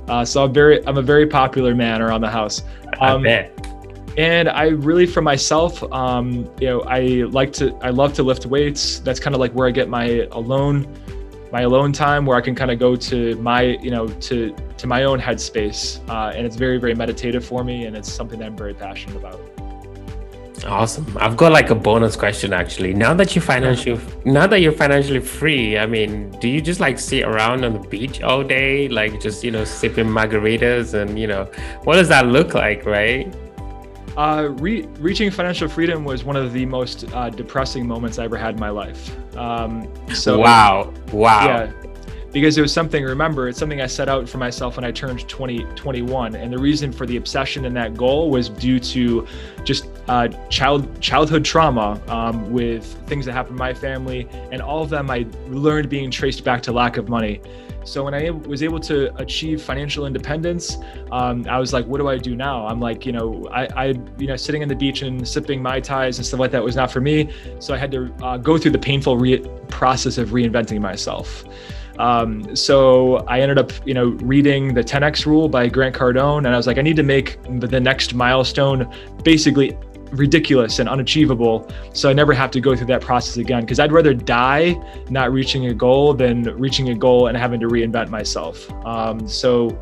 Uh, 0.08 0.24
so 0.24 0.44
I'm 0.46 0.54
very 0.54 0.86
I'm 0.88 0.98
a 0.98 1.02
very 1.02 1.28
popular 1.28 1.76
man 1.76 2.02
around 2.02 2.22
the 2.22 2.30
house. 2.30 2.64
Um, 3.00 3.22
I 3.22 3.24
bet. 3.24 3.54
And 4.18 4.50
I 4.50 4.70
really, 4.70 5.06
for 5.06 5.22
myself, 5.22 5.84
um, 5.94 6.50
you 6.60 6.68
know, 6.68 6.82
I 6.82 7.28
like 7.30 7.54
to 7.54 7.76
I 7.82 7.92
love 7.92 8.14
to 8.14 8.24
lift 8.24 8.46
weights. 8.46 9.00
That's 9.00 9.20
kind 9.20 9.36
of 9.36 9.40
like 9.40 9.52
where 9.52 9.68
I 9.68 9.72
get 9.72 9.90
my 9.90 10.28
alone 10.32 10.88
my 11.52 11.62
alone 11.62 11.94
time 11.94 12.26
where 12.26 12.38
I 12.38 12.42
can 12.42 12.56
kind 12.56 12.72
of 12.72 12.80
go 12.80 12.96
to 12.96 13.36
my, 13.38 13.62
you 13.62 13.92
know, 13.92 14.08
to 14.08 14.56
to 14.78 14.88
my 14.88 15.04
own 15.04 15.20
headspace, 15.20 16.08
uh, 16.10 16.32
and 16.36 16.46
it's 16.46 16.56
very, 16.56 16.78
very 16.78 16.94
meditative 16.94 17.46
for 17.46 17.64
me, 17.64 17.86
and 17.86 17.96
it's 17.96 18.12
something 18.12 18.40
that 18.40 18.46
I'm 18.46 18.58
very 18.58 18.74
passionate 18.74 19.18
about. 19.18 19.40
Awesome. 20.66 21.06
I've 21.20 21.38
got 21.38 21.52
like 21.52 21.70
a 21.70 21.76
bonus 21.76 22.16
question 22.16 22.52
actually. 22.54 22.94
Now 22.94 23.14
that 23.14 23.36
you're 23.36 23.44
financially 23.44 24.00
now 24.26 24.48
that 24.48 24.62
you're 24.62 24.72
financially 24.72 25.20
free, 25.20 25.78
I 25.78 25.86
mean, 25.86 26.32
do 26.40 26.48
you 26.48 26.62
just 26.62 26.80
like 26.80 27.00
sit 27.00 27.24
around 27.24 27.64
on 27.64 27.74
the 27.74 27.88
beach 27.88 28.22
all 28.22 28.44
day, 28.44 28.88
like 28.88 29.22
just 29.22 29.44
you 29.44 29.52
know 29.52 29.64
sipping 29.64 30.08
margaritas 30.08 30.94
and 30.94 31.20
you 31.20 31.28
know 31.28 31.46
what 31.84 31.96
does 31.96 32.08
that 32.10 32.28
look 32.28 32.54
like, 32.54 32.86
right? 32.86 33.34
Uh, 34.18 34.50
re- 34.54 34.88
reaching 35.00 35.30
financial 35.30 35.68
freedom 35.68 36.04
was 36.04 36.24
one 36.24 36.36
of 36.36 36.52
the 36.52 36.66
most 36.66 37.06
uh, 37.14 37.30
depressing 37.30 37.88
moments 37.88 38.18
I 38.18 38.24
ever 38.24 38.38
had 38.38 38.56
in 38.56 38.60
my 38.60 38.72
life. 38.72 39.16
Um, 39.38 39.88
so 40.14 40.40
wow, 40.40 40.92
wow. 41.12 41.46
Yeah, 41.46 41.72
because 42.32 42.58
it 42.58 42.62
was 42.62 42.74
something 42.74 43.04
remember 43.04 43.48
it's 43.48 43.58
something 43.58 43.82
i 43.82 43.88
set 43.88 44.10
out 44.10 44.28
for 44.28 44.38
myself 44.38 44.76
when 44.76 44.84
i 44.84 44.92
turned 44.92 45.28
20 45.28 45.64
21 45.76 46.36
and 46.36 46.52
the 46.52 46.58
reason 46.58 46.92
for 46.92 47.06
the 47.06 47.16
obsession 47.16 47.64
in 47.64 47.74
that 47.74 47.96
goal 47.96 48.30
was 48.30 48.50
due 48.50 48.80
to 48.80 49.26
just 49.64 49.88
uh, 50.08 50.28
child 50.50 51.00
childhood 51.02 51.44
trauma 51.44 52.02
um, 52.08 52.52
with 52.52 52.86
things 53.08 53.26
that 53.26 53.34
happened 53.34 53.54
in 53.54 53.60
my 53.60 53.74
family 53.74 54.28
and 54.52 54.62
all 54.62 54.82
of 54.82 54.90
them 54.90 55.10
i 55.10 55.26
learned 55.48 55.90
being 55.90 56.10
traced 56.10 56.44
back 56.44 56.62
to 56.62 56.72
lack 56.72 56.98
of 56.98 57.10
money 57.10 57.42
so 57.88 58.04
when 58.04 58.14
I 58.14 58.30
was 58.32 58.64
able 58.64 58.82
to 58.82 59.16
achieve 59.16 59.62
financial 59.62 60.06
independence, 60.06 60.78
um, 61.10 61.46
I 61.50 61.58
was 61.58 61.72
like, 61.72 61.86
what 61.86 62.00
do 62.00 62.10
I 62.10 62.18
do 62.18 62.36
now? 62.36 62.68
I'm 62.68 62.82
like, 62.82 63.06
you 63.06 63.14
know, 63.14 63.48
I, 63.50 63.68
I, 63.78 63.86
you 64.18 64.28
know, 64.28 64.36
sitting 64.36 64.62
on 64.62 64.68
the 64.68 64.76
beach 64.76 65.04
and 65.04 65.26
sipping 65.26 65.62
mai 65.62 65.80
tais 65.80 66.18
and 66.18 66.26
stuff 66.26 66.42
like 66.42 66.52
that 66.52 66.62
was 66.62 66.76
not 66.76 66.92
for 66.92 67.00
me. 67.00 67.30
So 67.60 67.74
I 67.74 67.78
had 67.78 67.90
to 67.94 68.14
uh, 68.22 68.38
go 68.38 68.58
through 68.58 68.72
the 68.72 68.80
painful 68.80 69.18
re- 69.18 69.40
process 69.70 70.18
of 70.18 70.30
reinventing 70.30 70.82
myself. 70.82 71.46
Um, 71.98 72.56
so 72.56 73.18
I 73.28 73.40
ended 73.40 73.58
up, 73.58 73.72
you 73.88 73.94
know, 73.94 74.10
reading 74.22 74.74
the 74.74 74.84
10x 74.84 75.26
rule 75.26 75.48
by 75.48 75.68
Grant 75.68 75.96
Cardone, 75.96 76.40
and 76.40 76.50
I 76.50 76.58
was 76.58 76.68
like, 76.68 76.78
I 76.78 76.82
need 76.82 76.98
to 76.98 77.04
make 77.04 77.40
the 77.60 77.80
next 77.80 78.14
milestone 78.14 78.94
basically 79.24 79.78
ridiculous 80.12 80.80
and 80.80 80.90
unachievable. 80.90 81.70
So 81.94 82.10
i 82.10 82.14
never 82.14 82.34
have 82.34 82.52
to 82.52 82.62
go 82.62 82.76
through 82.76 82.88
that 82.88 83.02
process 83.02 83.38
again 83.38 83.62
because 83.62 83.80
i'd 83.80 83.92
rather 83.92 84.14
die 84.14 84.76
not 85.10 85.32
reaching 85.32 85.68
a 85.68 85.74
goal 85.74 86.14
than 86.14 86.44
reaching 86.58 86.90
a 86.90 86.96
goal 86.96 87.28
and 87.28 87.38
having 87.38 87.60
to 87.60 87.68
reinvent 87.68 88.10
myself. 88.10 88.70
Um, 88.86 89.28
so 89.28 89.78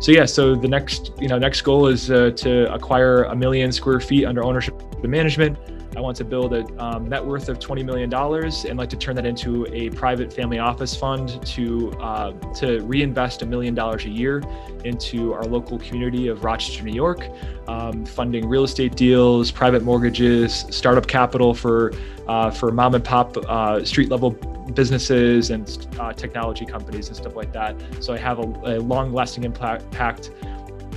so 0.00 0.12
yeah 0.12 0.24
so 0.24 0.54
the 0.54 0.68
next 0.68 1.12
you 1.20 1.28
know 1.28 1.38
next 1.38 1.62
goal 1.62 1.86
is 1.86 2.10
uh, 2.10 2.30
to 2.36 2.72
acquire 2.72 3.24
a 3.24 3.36
million 3.36 3.70
square 3.72 4.00
feet 4.00 4.24
under 4.24 4.42
ownership 4.42 4.80
and 5.02 5.10
management 5.10 5.58
I 5.96 6.00
want 6.00 6.16
to 6.18 6.24
build 6.24 6.54
a 6.54 6.64
um, 6.82 7.08
net 7.08 7.24
worth 7.24 7.48
of 7.48 7.58
$20 7.58 7.84
million 7.84 8.12
and 8.12 8.78
like 8.78 8.90
to 8.90 8.96
turn 8.96 9.16
that 9.16 9.26
into 9.26 9.66
a 9.74 9.90
private 9.90 10.32
family 10.32 10.58
office 10.58 10.94
fund 10.94 11.44
to 11.46 11.90
uh, 12.00 12.32
to 12.54 12.80
reinvest 12.82 13.42
a 13.42 13.46
million 13.46 13.74
dollars 13.74 14.04
a 14.04 14.08
year 14.08 14.42
into 14.84 15.32
our 15.32 15.44
local 15.44 15.78
community 15.78 16.28
of 16.28 16.44
Rochester, 16.44 16.84
New 16.84 16.94
York, 16.94 17.28
um, 17.66 18.04
funding 18.04 18.48
real 18.48 18.64
estate 18.64 18.94
deals, 18.94 19.50
private 19.50 19.82
mortgages, 19.82 20.64
startup 20.70 21.06
capital 21.06 21.54
for 21.54 21.92
uh, 22.28 22.50
for 22.50 22.70
mom 22.70 22.94
and 22.94 23.04
pop 23.04 23.36
uh, 23.36 23.84
street 23.84 24.10
level 24.10 24.30
businesses 24.74 25.50
and 25.50 25.88
uh, 25.98 26.12
technology 26.12 26.64
companies 26.64 27.08
and 27.08 27.16
stuff 27.16 27.34
like 27.34 27.52
that. 27.52 27.74
So 27.98 28.14
I 28.14 28.18
have 28.18 28.38
a, 28.38 28.76
a 28.76 28.78
long 28.78 29.12
lasting 29.12 29.42
impact 29.42 30.30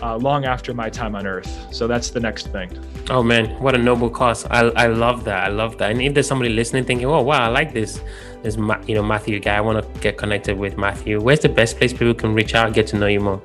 uh, 0.02 0.18
long 0.18 0.46
after 0.46 0.74
my 0.74 0.90
time 0.90 1.16
on 1.16 1.26
Earth. 1.26 1.68
So 1.72 1.88
that's 1.88 2.10
the 2.10 2.20
next 2.20 2.48
thing. 2.48 2.72
Oh 3.10 3.22
man, 3.22 3.50
what 3.62 3.76
a 3.76 3.78
noble 3.78 4.10
cause! 4.10 4.46
I, 4.46 4.62
I 4.76 4.88
love 4.88 5.24
that. 5.26 5.44
I 5.46 5.50
love 5.50 5.78
that. 5.78 5.92
And 5.92 6.02
if 6.02 6.14
there's 6.14 6.28
somebody 6.28 6.50
listening 6.50 6.86
thinking, 6.86 7.06
"Oh 7.08 7.22
wow, 7.22 7.44
I 7.44 7.48
like 7.48 7.74
this," 7.74 8.02
this 8.42 8.56
you 8.88 8.96
know 8.96 9.04
Matthew 9.04 9.40
guy. 9.40 9.58
I 9.58 9.62
want 9.62 9.84
to 9.84 10.00
get 10.00 10.18
connected 10.18 10.58
with 10.58 10.78
Matthew. 10.78 11.20
Where's 11.20 11.42
the 11.42 11.50
best 11.50 11.78
place 11.78 11.92
people 11.92 12.14
can 12.14 12.34
reach 12.34 12.56
out, 12.56 12.74
get 12.74 12.88
to 12.88 12.98
know 12.98 13.08
you 13.08 13.20
more? 13.20 13.42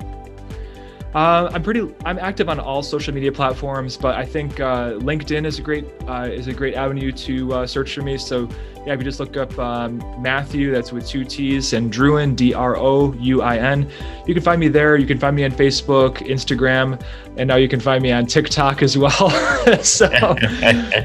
Uh, 1.15 1.51
I'm 1.53 1.63
pretty. 1.63 1.95
I'm 2.05 2.19
active 2.19 2.49
on 2.49 2.61
all 2.61 2.83
social 2.83 3.15
media 3.15 3.33
platforms, 3.33 3.97
but 3.97 4.15
I 4.15 4.27
think 4.27 4.61
uh, 4.61 4.93
LinkedIn 4.95 5.47
is 5.47 5.59
a 5.59 5.63
great 5.63 5.87
uh, 6.07 6.29
is 6.31 6.49
a 6.49 6.53
great 6.53 6.75
avenue 6.75 7.13
to 7.13 7.53
uh, 7.55 7.67
search 7.67 7.95
for 7.95 8.03
me. 8.03 8.19
So 8.19 8.47
yeah, 8.87 8.93
if 8.93 9.01
you 9.01 9.05
just 9.05 9.19
look 9.19 9.37
up 9.37 9.59
um, 9.59 9.99
Matthew, 10.21 10.71
that's 10.71 10.93
with 10.93 11.07
two 11.09 11.25
T's, 11.25 11.73
and 11.73 11.91
Drouin, 11.91 12.37
D 12.37 12.53
R 12.53 12.77
O 12.77 13.15
U 13.15 13.41
I 13.41 13.57
N, 13.57 13.91
you 14.27 14.35
can 14.35 14.43
find 14.43 14.61
me 14.61 14.69
there. 14.69 14.99
You 14.99 15.07
can 15.07 15.19
find 15.19 15.35
me 15.35 15.45
on 15.45 15.51
Facebook, 15.51 16.19
Instagram, 16.19 17.03
and 17.39 17.49
now 17.49 17.57
you 17.57 17.69
can 17.69 17.81
find 17.81 18.03
me 18.03 18.13
on 18.13 18.27
TikTok 18.27 18.83
as 18.83 18.99
well. 18.99 19.31
so, 19.83 20.07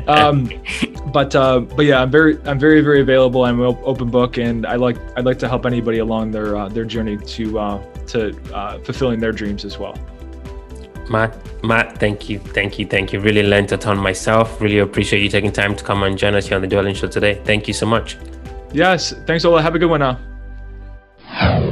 um, 0.07 0.49
but 1.13 1.36
uh, 1.36 1.60
but 1.60 1.86
yeah, 1.86 2.02
I'm 2.02 2.12
very 2.12 2.38
I'm 2.45 2.60
very 2.60 2.82
very 2.82 3.02
available. 3.02 3.45
I'm 3.45 3.62
an 3.62 3.78
open 3.84 4.10
book, 4.10 4.38
and 4.38 4.65
I 4.65 4.76
like 4.76 4.97
I'd 5.15 5.26
like 5.26 5.39
to 5.39 5.47
help 5.47 5.65
anybody 5.65 5.99
along 5.99 6.32
their 6.32 6.58
uh, 6.58 6.67
their 6.67 6.86
journey 6.86 7.17
to 7.17 7.45
to 8.08 8.34
fulfilling 8.84 9.19
their 9.19 9.32
dreams 9.32 9.63
as 9.63 9.78
well. 9.78 9.97
Matt, 11.10 11.36
Matt, 11.63 11.99
thank 11.99 12.30
you, 12.30 12.39
thank 12.39 12.80
you, 12.80 12.86
thank 12.86 13.13
you. 13.13 13.19
Really 13.19 13.43
learned 13.43 13.71
a 13.71 13.78
ton 13.78 13.97
myself. 13.97 14.60
Really 14.62 14.80
appreciate 14.80 15.21
you 15.21 15.30
taking 15.30 15.52
time 15.52 15.76
to 15.76 15.84
come 15.84 16.04
and 16.04 16.17
join 16.17 16.34
us 16.34 16.47
here 16.47 16.56
on 16.56 16.62
the 16.62 16.67
Dwellynn 16.67 16.95
Show 16.95 17.08
today. 17.08 17.41
Thank 17.43 17.67
you 17.67 17.73
so 17.73 17.86
much. 17.86 18.17
Yes, 18.71 19.13
thanks, 19.28 19.45
Ola. 19.45 19.62
Have 19.62 19.76
a 19.76 19.80
good 19.80 19.89
one 19.89 19.99
now. 19.99 21.69